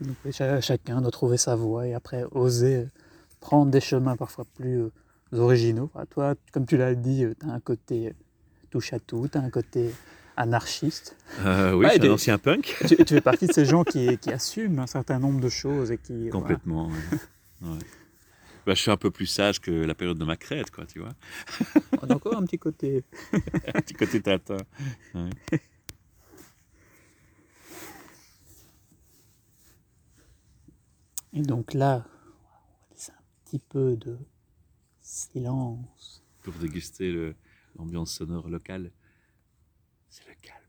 donc, 0.00 0.16
oui, 0.24 0.32
cha- 0.32 0.60
chacun 0.62 1.02
doit 1.02 1.10
trouver 1.10 1.36
sa 1.36 1.56
voie 1.56 1.86
et 1.86 1.92
après 1.92 2.24
oser 2.30 2.86
prendre 3.40 3.70
des 3.70 3.80
chemins 3.82 4.16
parfois 4.16 4.46
plus 4.54 4.80
euh, 4.80 4.90
originaux. 5.32 5.90
Enfin, 5.94 6.06
toi, 6.06 6.34
comme 6.52 6.64
tu 6.64 6.76
l'as 6.78 6.94
dit, 6.94 7.26
tu 7.38 7.46
as 7.46 7.52
un 7.52 7.60
côté 7.60 8.08
euh, 8.08 8.12
touche 8.70 8.92
à 8.94 8.98
tout, 8.98 9.28
tu 9.30 9.36
as 9.36 9.42
un 9.42 9.50
côté 9.50 9.90
anarchiste. 10.36 11.16
Euh, 11.44 11.72
oui, 11.74 11.84
Ouais, 11.84 11.92
je 11.96 12.00
suis 12.00 12.08
un 12.08 12.14
ancien 12.14 12.38
punk. 12.38 12.76
tu, 12.88 12.96
tu 12.96 13.04
fais 13.14 13.20
partie 13.20 13.46
de 13.46 13.52
ces 13.52 13.66
gens 13.66 13.84
qui, 13.84 14.16
qui 14.18 14.30
assument 14.32 14.78
un 14.78 14.86
certain 14.86 15.18
nombre 15.18 15.40
de 15.40 15.50
choses 15.50 15.90
et 15.90 15.98
qui... 15.98 16.14
voilà. 16.14 16.30
Complètement. 16.30 16.86
ouais. 16.88 17.68
Ouais. 17.68 17.78
Bah, 18.70 18.74
je 18.74 18.82
suis 18.82 18.90
un 18.92 18.96
peu 18.96 19.10
plus 19.10 19.26
sage 19.26 19.60
que 19.60 19.72
la 19.72 19.96
période 19.96 20.16
de 20.16 20.24
ma 20.24 20.36
crête, 20.36 20.70
quoi, 20.70 20.86
tu 20.86 21.00
vois. 21.00 21.12
On 22.02 22.08
a 22.08 22.14
encore 22.14 22.36
un 22.36 22.44
petit 22.44 22.56
côté... 22.56 23.02
Un 23.32 23.80
petit 23.80 23.94
côté 23.94 24.22
tatin. 24.22 24.58
Ouais. 25.12 25.30
Et 31.32 31.42
donc 31.42 31.74
là, 31.74 32.06
on 32.06 32.46
va 32.46 32.92
laisser 32.92 33.10
un 33.10 33.24
petit 33.44 33.58
peu 33.58 33.96
de 33.96 34.16
silence. 35.00 36.22
Pour 36.44 36.54
déguster 36.54 37.34
l'ambiance 37.76 38.12
sonore 38.12 38.48
locale. 38.48 38.92
C'est 40.10 40.28
le 40.28 40.34
calme. 40.40 40.59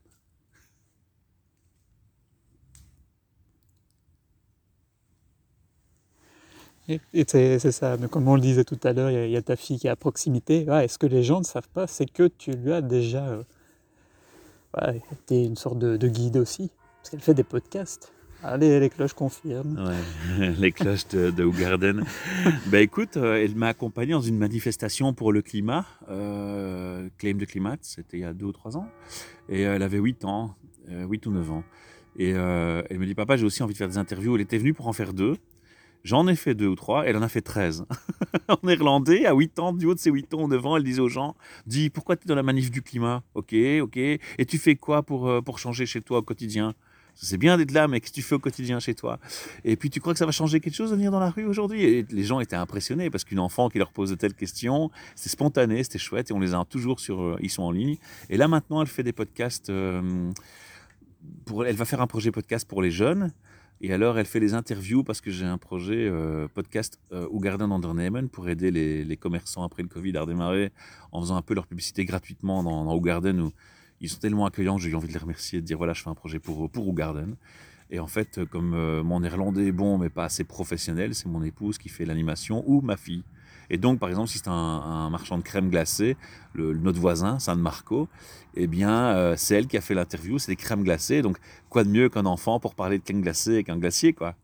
Et, 6.88 7.00
et 7.14 7.24
c'est 7.26 7.58
ça, 7.72 7.96
mais 7.96 8.08
comme 8.08 8.26
on 8.28 8.34
le 8.34 8.40
disait 8.40 8.64
tout 8.64 8.78
à 8.82 8.92
l'heure, 8.92 9.10
il 9.10 9.14
y 9.14 9.16
a- 9.16 9.26
il 9.26 9.32
y, 9.32 9.36
a 9.36 9.42
ta 9.42 9.56
fille 9.56 9.78
qui 9.78 9.86
est 9.86 9.90
à 9.90 9.96
proximité. 9.96 10.66
Et 10.82 10.88
ce 10.88 10.98
que 10.98 11.06
les 11.06 11.22
gens 11.22 11.38
ne 11.38 11.44
savent 11.44 11.68
pas, 11.72 11.86
c'est 11.86 12.06
que 12.10 12.26
tu 12.26 12.52
lui 12.52 12.72
as 12.72 12.80
déjà 12.82 13.24
euh, 13.28 13.42
ouais, 14.80 15.00
été 15.12 15.44
une 15.44 15.56
sorte 15.56 15.78
de, 15.78 15.96
de 15.96 16.08
guide 16.08 16.36
aussi, 16.36 16.70
parce 16.98 17.10
qu'elle 17.10 17.20
fait 17.20 17.34
des 17.34 17.44
podcasts. 17.44 18.12
Allez, 18.44 18.80
les 18.80 18.90
cloches 18.90 19.12
confirment. 19.14 19.78
Ouais, 19.86 20.50
les 20.58 20.72
cloches 20.72 21.06
de, 21.08 21.30
de 21.30 21.44
Hougarden. 21.44 22.02
ben 22.66 22.82
écoute, 22.82 23.16
euh, 23.16 23.36
elle 23.36 23.54
m'a 23.54 23.68
accompagné 23.68 24.12
dans 24.12 24.20
une 24.20 24.36
manifestation 24.36 25.14
pour 25.14 25.32
le 25.32 25.42
climat, 25.42 25.86
euh, 26.10 27.08
Claim 27.18 27.34
de 27.34 27.44
Climat, 27.44 27.76
c'était 27.82 28.16
il 28.16 28.20
y 28.22 28.24
a 28.24 28.32
deux 28.32 28.46
ou 28.46 28.52
trois 28.52 28.76
ans. 28.76 28.88
Et 29.48 29.64
euh, 29.64 29.76
elle 29.76 29.82
avait 29.84 29.98
8 29.98 30.24
ans, 30.24 30.56
euh, 30.90 31.06
8 31.06 31.26
ou 31.26 31.30
9 31.30 31.52
ans. 31.52 31.62
Et 32.18 32.30
elle 32.30 32.98
me 32.98 33.06
dit, 33.06 33.14
papa, 33.14 33.38
j'ai 33.38 33.46
aussi 33.46 33.62
envie 33.62 33.72
de 33.72 33.78
faire 33.78 33.88
des 33.88 33.96
interviews. 33.96 34.34
Elle 34.34 34.42
était 34.42 34.58
venue 34.58 34.74
pour 34.74 34.86
en 34.86 34.92
faire 34.92 35.14
deux. 35.14 35.36
J'en 36.04 36.26
ai 36.26 36.34
fait 36.34 36.54
deux 36.54 36.66
ou 36.66 36.74
trois, 36.74 37.06
elle 37.06 37.16
en 37.16 37.22
a 37.22 37.28
fait 37.28 37.42
13. 37.42 37.84
en 38.48 38.56
néerlandais, 38.62 39.26
à 39.26 39.34
8 39.34 39.58
ans, 39.58 39.72
du 39.72 39.86
haut 39.86 39.94
de 39.94 40.00
ses 40.00 40.10
8 40.10 40.34
ans 40.34 40.42
ou 40.42 40.48
9 40.48 40.66
ans, 40.66 40.76
elle 40.76 40.82
disait 40.82 41.00
aux 41.00 41.08
gens, 41.08 41.36
dis, 41.66 41.90
pourquoi 41.90 42.16
tu 42.16 42.24
es 42.24 42.28
dans 42.28 42.34
la 42.34 42.42
manif 42.42 42.70
du 42.70 42.82
climat? 42.82 43.22
Ok, 43.34 43.54
ok. 43.80 43.96
Et 43.96 44.46
tu 44.46 44.58
fais 44.58 44.74
quoi 44.74 45.02
pour, 45.02 45.28
euh, 45.28 45.40
pour 45.40 45.58
changer 45.58 45.86
chez 45.86 46.00
toi 46.00 46.18
au 46.18 46.22
quotidien? 46.22 46.74
C'est 47.14 47.36
bien 47.36 47.58
d'être 47.58 47.72
là, 47.72 47.88
mais 47.88 48.00
qu'est-ce 48.00 48.12
que 48.12 48.16
tu 48.16 48.22
fais 48.22 48.34
au 48.34 48.38
quotidien 48.38 48.80
chez 48.80 48.94
toi? 48.94 49.18
Et 49.64 49.76
puis 49.76 49.90
tu 49.90 50.00
crois 50.00 50.14
que 50.14 50.18
ça 50.18 50.24
va 50.24 50.32
changer 50.32 50.60
quelque 50.60 50.74
chose 50.74 50.90
de 50.90 50.96
venir 50.96 51.10
dans 51.10 51.20
la 51.20 51.30
rue 51.30 51.44
aujourd'hui? 51.44 51.84
Et 51.84 52.06
les 52.10 52.24
gens 52.24 52.40
étaient 52.40 52.56
impressionnés 52.56 53.10
parce 53.10 53.24
qu'une 53.24 53.38
enfant 53.38 53.68
qui 53.68 53.78
leur 53.78 53.92
pose 53.92 54.10
de 54.10 54.14
telles 54.14 54.34
questions, 54.34 54.90
c'était 55.14 55.28
spontané, 55.28 55.82
c'était 55.82 55.98
chouette 55.98 56.30
et 56.30 56.32
on 56.32 56.40
les 56.40 56.54
a 56.54 56.64
toujours 56.64 57.00
sur, 57.00 57.20
euh, 57.20 57.36
ils 57.40 57.50
sont 57.50 57.64
en 57.64 57.70
ligne. 57.70 57.96
Et 58.30 58.38
là 58.38 58.48
maintenant, 58.48 58.80
elle 58.80 58.88
fait 58.88 59.02
des 59.02 59.12
podcasts. 59.12 59.68
euh, 59.68 60.32
pour, 61.44 61.64
elle 61.64 61.76
va 61.76 61.84
faire 61.84 62.00
un 62.00 62.06
projet 62.06 62.30
podcast 62.30 62.66
pour 62.68 62.82
les 62.82 62.90
jeunes. 62.90 63.32
Et 63.84 63.92
alors, 63.92 64.16
elle 64.16 64.26
fait 64.26 64.38
les 64.38 64.54
interviews 64.54 65.02
parce 65.02 65.20
que 65.20 65.32
j'ai 65.32 65.44
un 65.44 65.58
projet 65.58 66.06
euh, 66.08 66.46
podcast 66.46 67.00
euh, 67.10 67.26
Garden 67.32 67.72
Undernehmen 67.72 68.28
pour 68.28 68.48
aider 68.48 68.70
les, 68.70 69.16
commerçants 69.16 69.64
après 69.64 69.82
le 69.82 69.88
Covid 69.88 70.16
à 70.16 70.20
redémarrer 70.20 70.70
en 71.10 71.20
faisant 71.20 71.34
un 71.36 71.42
peu 71.42 71.52
leur 71.52 71.66
publicité 71.66 72.04
gratuitement 72.04 72.62
dans, 72.62 72.84
dans 72.84 72.96
Garden 72.98 73.40
où 73.40 73.52
ils 74.00 74.08
sont 74.08 74.20
tellement 74.20 74.46
accueillants 74.46 74.76
que 74.76 74.82
j'ai 74.82 74.90
eu 74.90 74.94
envie 74.94 75.08
de 75.08 75.12
les 75.12 75.18
remercier, 75.18 75.60
de 75.60 75.66
dire 75.66 75.78
voilà, 75.78 75.94
je 75.94 76.02
fais 76.02 76.10
un 76.10 76.14
projet 76.14 76.38
pour, 76.38 76.70
pour. 76.70 76.94
Et 77.90 77.98
en 77.98 78.06
fait, 78.06 78.44
comme 78.44 78.72
euh, 78.74 79.02
mon 79.02 79.18
néerlandais 79.18 79.66
est 79.66 79.72
bon 79.72 79.98
mais 79.98 80.10
pas 80.10 80.26
assez 80.26 80.44
professionnel, 80.44 81.16
c'est 81.16 81.28
mon 81.28 81.42
épouse 81.42 81.76
qui 81.76 81.88
fait 81.88 82.04
l'animation 82.04 82.62
ou 82.68 82.82
ma 82.82 82.96
fille. 82.96 83.24
Et 83.70 83.78
donc, 83.78 83.98
par 83.98 84.08
exemple, 84.08 84.28
si 84.28 84.38
c'est 84.38 84.48
un, 84.48 85.10
marchand 85.10 85.38
de 85.38 85.42
crème 85.42 85.70
glacée, 85.70 86.16
le, 86.52 86.74
notre 86.74 87.00
voisin, 87.00 87.38
San 87.38 87.58
Marco, 87.58 88.08
eh 88.54 88.66
bien, 88.66 89.14
euh, 89.16 89.34
c'est 89.36 89.54
elle 89.54 89.66
qui 89.66 89.76
a 89.76 89.80
fait 89.80 89.94
l'interview, 89.94 90.38
c'est 90.38 90.52
des 90.52 90.56
crèmes 90.56 90.82
glacées. 90.82 91.22
Donc, 91.22 91.38
quoi 91.70 91.84
de 91.84 91.88
mieux 91.88 92.08
qu'un 92.08 92.26
enfant 92.26 92.60
pour 92.60 92.74
parler 92.74 92.98
de 92.98 93.04
crème 93.04 93.22
glacée 93.22 93.54
avec 93.54 93.68
un 93.68 93.78
glacier, 93.78 94.12
quoi? 94.12 94.34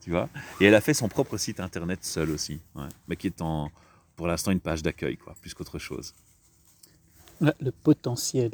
Tu 0.00 0.10
vois? 0.10 0.28
Et 0.60 0.66
elle 0.66 0.74
a 0.74 0.80
fait 0.80 0.94
son 0.94 1.08
propre 1.08 1.36
site 1.36 1.60
internet 1.60 2.04
seule 2.04 2.30
aussi, 2.30 2.60
mais 3.08 3.16
qui 3.16 3.28
est 3.28 3.40
en, 3.40 3.70
pour 4.16 4.26
l'instant 4.26 4.50
une 4.50 4.60
page 4.60 4.82
d'accueil, 4.82 5.16
quoi, 5.16 5.34
plus 5.40 5.54
qu'autre 5.54 5.78
chose. 5.78 6.14
Le 7.40 7.70
potentiel 7.70 8.52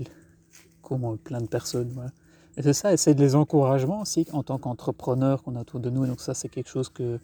qu'ont 0.83 1.17
plein 1.17 1.41
de 1.41 1.47
personnes. 1.47 2.11
Et 2.57 2.63
c'est 2.63 2.73
ça, 2.73 2.93
et 2.93 2.97
c'est 2.97 3.15
des 3.15 3.35
encouragements 3.35 4.03
aussi 4.03 4.27
en 4.33 4.43
tant 4.43 4.59
qu'entrepreneur 4.59 5.43
qu'on 5.43 5.57
a 5.57 5.61
autour 5.61 5.81
de 5.81 5.91
nous. 5.91 6.05
Et 6.05 6.09
donc 6.09 6.21
ça, 6.21 6.35
c'est 6.35 6.49
quelque 6.49 6.71
chose 6.71 6.89
que 6.89 7.19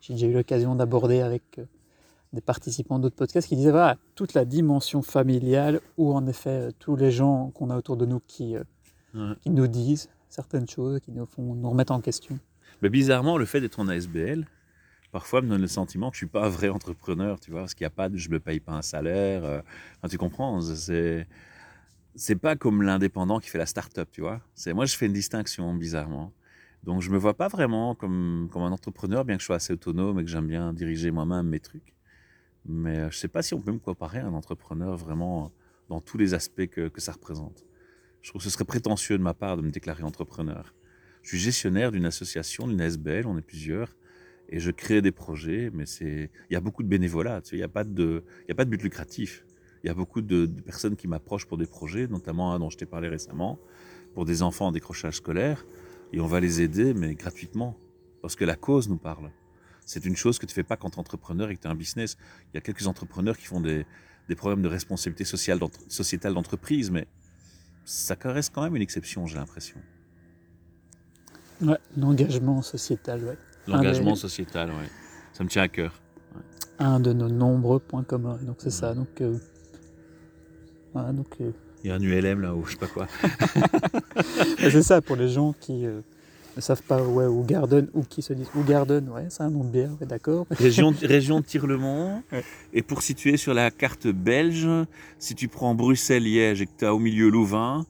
j'ai 0.00 0.14
déjà 0.14 0.26
eu 0.26 0.32
l'occasion 0.32 0.74
d'aborder 0.74 1.20
avec 1.20 1.42
euh, 1.58 1.64
des 2.32 2.40
participants 2.40 2.98
d'autres 2.98 3.16
podcasts 3.16 3.48
qui 3.48 3.56
disaient, 3.56 3.70
voilà, 3.70 3.96
toute 4.14 4.34
la 4.34 4.44
dimension 4.44 5.02
familiale 5.02 5.80
où 5.96 6.12
en 6.12 6.26
effet 6.26 6.50
euh, 6.68 6.70
tous 6.78 6.94
les 6.96 7.10
gens 7.10 7.50
qu'on 7.50 7.70
a 7.70 7.76
autour 7.76 7.96
de 7.96 8.06
nous 8.06 8.20
qui, 8.26 8.56
euh, 8.56 8.62
Ouais. 9.14 9.34
qui 9.40 9.48
nous 9.50 9.66
disent 9.66 10.10
certaines 10.28 10.68
choses, 10.68 11.00
qui 11.00 11.10
nous 11.12 11.24
font 11.24 11.54
nous 11.54 11.70
remettre 11.70 11.92
en 11.92 12.00
question. 12.02 12.38
Mais 12.82 12.90
bizarrement, 12.90 13.38
le 13.38 13.46
fait 13.46 13.60
d'être 13.62 13.80
en 13.80 13.88
ASBL, 13.88 14.46
parfois 15.10 15.40
me 15.40 15.48
donne 15.48 15.62
le 15.62 15.66
sentiment 15.66 16.10
que 16.10 16.16
je 16.16 16.18
suis 16.18 16.26
pas 16.26 16.44
un 16.44 16.50
vrai 16.50 16.68
entrepreneur, 16.68 17.40
tu 17.40 17.50
vois, 17.50 17.60
parce 17.60 17.72
qu'il 17.74 17.84
n'y 17.84 17.88
a 17.88 17.90
pas 17.96 18.10
de, 18.10 18.18
je 18.18 18.28
me 18.28 18.38
paye 18.38 18.60
pas 18.60 18.72
un 18.74 18.82
salaire. 18.82 19.42
euh, 19.44 19.60
enfin, 19.96 20.08
tu 20.08 20.18
comprends 20.18 20.60
C'est 20.60 21.26
c'est 22.14 22.36
pas 22.36 22.56
comme 22.56 22.82
l'indépendant 22.82 23.38
qui 23.38 23.48
fait 23.48 23.58
la 23.58 23.66
start-up, 23.66 24.08
tu 24.12 24.20
vois. 24.20 24.40
C'est 24.54 24.74
moi, 24.74 24.84
je 24.86 24.96
fais 24.96 25.06
une 25.06 25.12
distinction 25.14 25.72
bizarrement. 25.74 26.32
Donc, 26.84 27.00
je 27.00 27.10
me 27.10 27.16
vois 27.16 27.34
pas 27.34 27.48
vraiment 27.48 27.94
comme 27.94 28.48
comme 28.52 28.62
un 28.62 28.72
entrepreneur, 28.72 29.24
bien 29.24 29.36
que 29.36 29.40
je 29.40 29.46
sois 29.46 29.56
assez 29.56 29.72
autonome 29.72 30.20
et 30.20 30.24
que 30.24 30.30
j'aime 30.30 30.46
bien 30.46 30.72
diriger 30.74 31.10
moi-même 31.10 31.46
mes 31.48 31.60
trucs. 31.60 31.94
Mais 32.66 32.98
euh, 32.98 33.10
je 33.10 33.16
sais 33.16 33.28
pas 33.28 33.42
si 33.42 33.54
on 33.54 33.60
peut 33.60 33.72
me 33.72 33.78
comparer 33.78 34.18
à 34.18 34.26
un 34.26 34.34
entrepreneur 34.34 34.96
vraiment 34.96 35.52
dans 35.88 36.00
tous 36.00 36.18
les 36.18 36.34
aspects 36.34 36.66
que, 36.66 36.90
ça 36.98 37.12
représente. 37.12 37.64
Je 38.22 38.30
trouve 38.30 38.40
que 38.40 38.44
ce 38.44 38.50
serait 38.50 38.64
prétentieux 38.64 39.16
de 39.16 39.22
ma 39.22 39.34
part 39.34 39.56
de 39.56 39.62
me 39.62 39.70
déclarer 39.70 40.02
entrepreneur. 40.02 40.74
Je 41.22 41.30
suis 41.30 41.38
gestionnaire 41.38 41.92
d'une 41.92 42.04
association, 42.04 42.68
d'une 42.68 42.80
SBL, 42.80 43.26
on 43.26 43.38
est 43.38 43.42
plusieurs, 43.42 43.96
et 44.50 44.60
je 44.60 44.70
crée 44.70 45.02
des 45.02 45.12
projets, 45.12 45.70
mais 45.72 45.84
il 46.00 46.28
y 46.50 46.56
a 46.56 46.60
beaucoup 46.60 46.82
de 46.82 46.88
bénévolat, 46.88 47.40
il 47.52 47.58
n'y 47.58 47.64
a 47.64 47.68
pas 47.68 47.84
de, 47.84 48.24
a 48.48 48.54
pas 48.54 48.64
de 48.64 48.70
but 48.70 48.82
lucratif. 48.82 49.44
Il 49.82 49.86
y 49.86 49.90
a 49.90 49.94
beaucoup 49.94 50.20
de, 50.20 50.46
de 50.46 50.60
personnes 50.60 50.96
qui 50.96 51.08
m'approchent 51.08 51.46
pour 51.46 51.58
des 51.58 51.66
projets, 51.66 52.06
notamment 52.06 52.52
un 52.52 52.58
dont 52.58 52.70
je 52.70 52.76
t'ai 52.76 52.86
parlé 52.86 53.08
récemment, 53.08 53.58
pour 54.14 54.24
des 54.24 54.42
enfants 54.42 54.66
en 54.66 54.72
décrochage 54.72 55.16
scolaire, 55.16 55.64
et 56.12 56.20
on 56.20 56.26
va 56.26 56.40
les 56.40 56.60
aider, 56.60 56.94
mais 56.94 57.14
gratuitement, 57.14 57.78
parce 58.20 58.36
que 58.36 58.44
la 58.44 58.56
cause 58.56 58.88
nous 58.88 58.96
parle. 58.96 59.30
C'est 59.88 60.04
une 60.04 60.16
chose 60.16 60.38
que 60.38 60.44
tu 60.44 60.54
fais 60.54 60.62
pas 60.62 60.76
quand 60.76 60.90
tu 60.90 60.96
es 60.96 61.00
entrepreneur 61.00 61.48
et 61.48 61.56
que 61.56 61.62
tu 61.62 61.66
as 61.66 61.70
un 61.70 61.74
business. 61.74 62.18
Il 62.52 62.56
y 62.56 62.58
a 62.58 62.60
quelques 62.60 62.86
entrepreneurs 62.86 63.38
qui 63.38 63.46
font 63.46 63.62
des, 63.62 63.86
des 64.28 64.34
problèmes 64.34 64.60
de 64.60 64.68
responsabilité 64.68 65.24
sociale, 65.24 65.58
sociétale 65.88 66.34
d'entreprise, 66.34 66.90
mais 66.90 67.06
ça 67.86 68.14
reste 68.22 68.54
quand 68.54 68.62
même 68.62 68.76
une 68.76 68.82
exception, 68.82 69.26
j'ai 69.26 69.36
l'impression. 69.36 69.78
Ouais, 71.62 71.78
l'engagement 71.96 72.60
sociétal, 72.60 73.24
ouais. 73.24 73.38
L'engagement 73.66 74.14
sociétal, 74.14 74.68
ouais. 74.68 74.90
Ça 75.32 75.42
me 75.42 75.48
tient 75.48 75.62
à 75.62 75.68
cœur. 75.68 75.98
un 76.78 77.00
de 77.00 77.14
nos 77.14 77.30
nombreux 77.30 77.78
points 77.78 78.04
communs. 78.04 78.38
Donc 78.42 78.56
c'est 78.58 78.70
ça. 78.70 78.92
Donc, 78.92 79.22
euh, 79.22 79.38
voilà, 80.92 81.14
donc 81.14 81.28
euh, 81.40 81.50
Il 81.82 81.88
y 81.88 81.90
a 81.90 81.94
un 81.94 82.00
ULM 82.00 82.42
là-haut, 82.42 82.62
je 82.66 82.72
sais 82.72 82.76
pas 82.76 82.88
quoi. 82.88 83.08
C'est 84.58 84.82
ça 84.82 85.00
pour 85.00 85.16
les 85.16 85.30
gens 85.30 85.54
qui 85.54 85.86
euh, 85.86 86.02
ne 86.58 86.62
savent 86.62 86.82
pas 86.82 87.02
ouais, 87.02 87.26
où 87.26 87.44
Garden 87.44 87.88
ou 87.94 88.02
qui 88.02 88.20
se 88.20 88.32
disent 88.32 88.50
où 88.54 88.62
Garden, 88.62 89.08
ouais, 89.08 89.26
c'est 89.28 89.42
un 89.42 89.50
nom 89.50 89.64
de 89.64 89.70
bière, 89.70 89.90
ouais, 90.00 90.06
d'accord. 90.06 90.46
région, 90.50 90.92
région 91.00 91.40
de 91.40 91.44
Tirlemont. 91.44 92.22
Ouais. 92.32 92.44
Et 92.72 92.82
pour 92.82 93.02
situer 93.02 93.36
sur 93.36 93.54
la 93.54 93.70
carte 93.70 94.08
belge, 94.08 94.68
si 95.18 95.34
tu 95.34 95.48
prends 95.48 95.74
Bruxelles-Liège 95.74 96.62
et 96.62 96.66
que 96.66 96.72
tu 96.78 96.84
as 96.84 96.94
au 96.94 96.98
milieu 96.98 97.28
Louvain, 97.28 97.86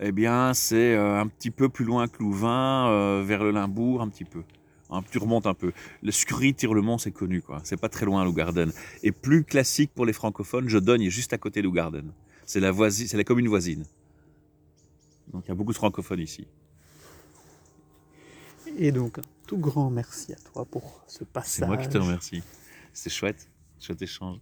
eh 0.00 0.12
bien 0.12 0.52
c'est 0.52 0.94
euh, 0.94 1.20
un 1.20 1.26
petit 1.28 1.50
peu 1.50 1.68
plus 1.68 1.84
loin 1.84 2.08
que 2.08 2.18
Louvain, 2.20 2.88
euh, 2.88 3.22
vers 3.24 3.42
le 3.42 3.52
Limbourg 3.52 4.02
un 4.02 4.08
petit 4.08 4.24
peu. 4.24 4.42
Hein, 4.90 5.02
tu 5.10 5.18
remontes 5.18 5.46
un 5.46 5.54
peu. 5.54 5.72
Le 6.02 6.10
Scurry 6.10 6.54
Tirlemont, 6.54 6.98
c'est 6.98 7.10
connu, 7.10 7.42
quoi. 7.42 7.60
C'est 7.62 7.76
pas 7.78 7.90
très 7.90 8.06
loin, 8.06 8.24
Lougarden. 8.24 8.72
Et 9.02 9.12
plus 9.12 9.44
classique 9.44 9.90
pour 9.94 10.06
les 10.06 10.14
francophones, 10.14 10.68
Jodogne 10.68 11.02
est 11.02 11.10
juste 11.10 11.32
à 11.32 11.38
côté 11.38 11.60
de 11.60 11.66
Lougarden. 11.66 12.10
C'est 12.46 12.60
la 12.60 12.70
voisine, 12.70 13.06
c'est 13.06 13.18
la 13.18 13.24
commune 13.24 13.48
voisine. 13.48 13.84
Donc 15.32 15.44
il 15.44 15.48
y 15.48 15.52
a 15.52 15.54
beaucoup 15.54 15.72
de 15.72 15.76
francophones 15.76 16.20
ici. 16.20 16.46
Et 18.78 18.92
donc 18.92 19.18
un 19.18 19.22
tout 19.46 19.58
grand 19.58 19.90
merci 19.90 20.32
à 20.32 20.36
toi 20.36 20.64
pour 20.64 21.02
ce 21.08 21.24
passage. 21.24 21.52
C'est 21.52 21.66
moi 21.66 21.76
qui 21.76 21.88
te 21.88 21.98
remercie. 21.98 22.42
C'est 22.92 23.10
chouette, 23.10 23.48
chouette 23.80 24.00
échange. 24.02 24.38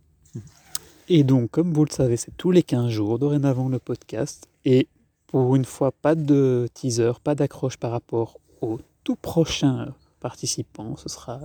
Et 1.09 1.22
donc, 1.22 1.53
comme 1.53 1.72
vous 1.72 1.85
le 1.85 1.90
savez, 1.90 2.16
c'est 2.16 2.37
tous 2.37 2.51
les 2.51 2.62
15 2.62 2.90
jours 2.90 3.18
dorénavant 3.18 3.68
le 3.68 3.79
podcast. 3.79 4.49
Et 4.64 4.88
pour 5.29 5.55
une 5.55 5.64
fois, 5.64 5.92
pas 5.92 6.14
de 6.16 6.68
teaser, 6.75 7.12
pas 7.22 7.35
d'accroche 7.35 7.77
par 7.77 7.92
rapport 7.92 8.40
au 8.61 8.81
tout 9.05 9.14
prochain 9.14 9.94
participant. 10.18 10.96
Ce 10.96 11.09
sera 11.09 11.40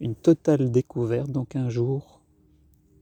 une 0.00 0.14
totale 0.14 0.70
découverte 0.70 1.30
dans 1.30 1.44
15 1.44 1.68
jours. 1.68 2.20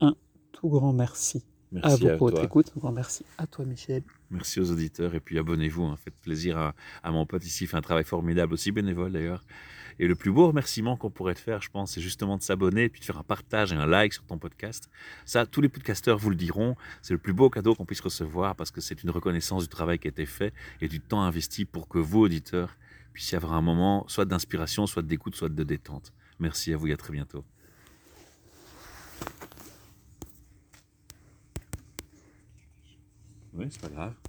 Un 0.01 0.15
tout 0.51 0.69
grand 0.69 0.93
merci, 0.93 1.45
Merci 1.71 1.87
à 1.87 1.91
à, 1.91 1.95
vous 1.97 2.17
pour 2.17 2.27
votre 2.27 2.37
toi. 2.37 2.45
écoute. 2.45 2.71
Un 2.75 2.79
grand 2.79 2.91
merci 2.91 3.25
à 3.37 3.47
toi, 3.47 3.65
Michel. 3.65 4.03
Merci 4.31 4.59
aux 4.59 4.71
auditeurs 4.71 5.15
et 5.15 5.19
puis 5.19 5.37
abonnez-vous. 5.37 5.83
Hein, 5.83 5.97
faites 5.97 6.15
plaisir 6.15 6.57
à, 6.57 6.75
à 7.03 7.11
mon 7.11 7.25
pote 7.25 7.45
ici. 7.45 7.65
Il 7.65 7.67
fait 7.67 7.77
un 7.77 7.81
travail 7.81 8.03
formidable, 8.03 8.53
aussi 8.53 8.71
bénévole 8.71 9.11
d'ailleurs. 9.11 9.43
Et 9.99 10.07
le 10.07 10.15
plus 10.15 10.31
beau 10.31 10.47
remerciement 10.47 10.95
qu'on 10.95 11.09
pourrait 11.09 11.33
te 11.33 11.39
faire, 11.39 11.61
je 11.61 11.69
pense, 11.69 11.93
c'est 11.93 12.01
justement 12.01 12.37
de 12.37 12.43
s'abonner 12.43 12.83
et 12.83 12.89
puis 12.89 12.99
de 12.99 13.05
faire 13.05 13.17
un 13.17 13.23
partage 13.23 13.73
et 13.73 13.75
un 13.75 13.87
like 13.87 14.13
sur 14.13 14.23
ton 14.23 14.37
podcast. 14.37 14.89
Ça, 15.25 15.45
tous 15.45 15.61
les 15.61 15.69
podcasteurs 15.69 16.17
vous 16.17 16.29
le 16.29 16.35
diront. 16.35 16.75
C'est 17.01 17.13
le 17.13 17.19
plus 17.19 17.33
beau 17.33 17.49
cadeau 17.49 17.73
qu'on 17.73 17.85
puisse 17.85 18.01
recevoir 18.01 18.55
parce 18.55 18.69
que 18.69 18.79
c'est 18.79 19.01
une 19.01 19.09
reconnaissance 19.09 19.63
du 19.63 19.69
travail 19.69 19.97
qui 19.97 20.07
a 20.07 20.09
été 20.09 20.25
fait 20.25 20.53
et 20.81 20.87
du 20.87 20.99
temps 20.99 21.21
investi 21.23 21.65
pour 21.65 21.87
que 21.87 21.97
vous, 21.97 22.19
auditeurs, 22.19 22.77
puissiez 23.11 23.37
avoir 23.37 23.53
un 23.53 23.61
moment 23.61 24.05
soit 24.07 24.25
d'inspiration, 24.25 24.85
soit 24.85 25.01
d'écoute, 25.01 25.35
soit 25.35 25.49
de 25.49 25.63
détente. 25.63 26.13
Merci 26.39 26.73
à 26.73 26.77
vous 26.77 26.87
et 26.87 26.93
à 26.93 26.97
très 26.97 27.13
bientôt. 27.13 27.43
Oui, 33.57 33.67
c'est 33.71 33.81
pas 33.81 33.89
grave. 33.89 34.17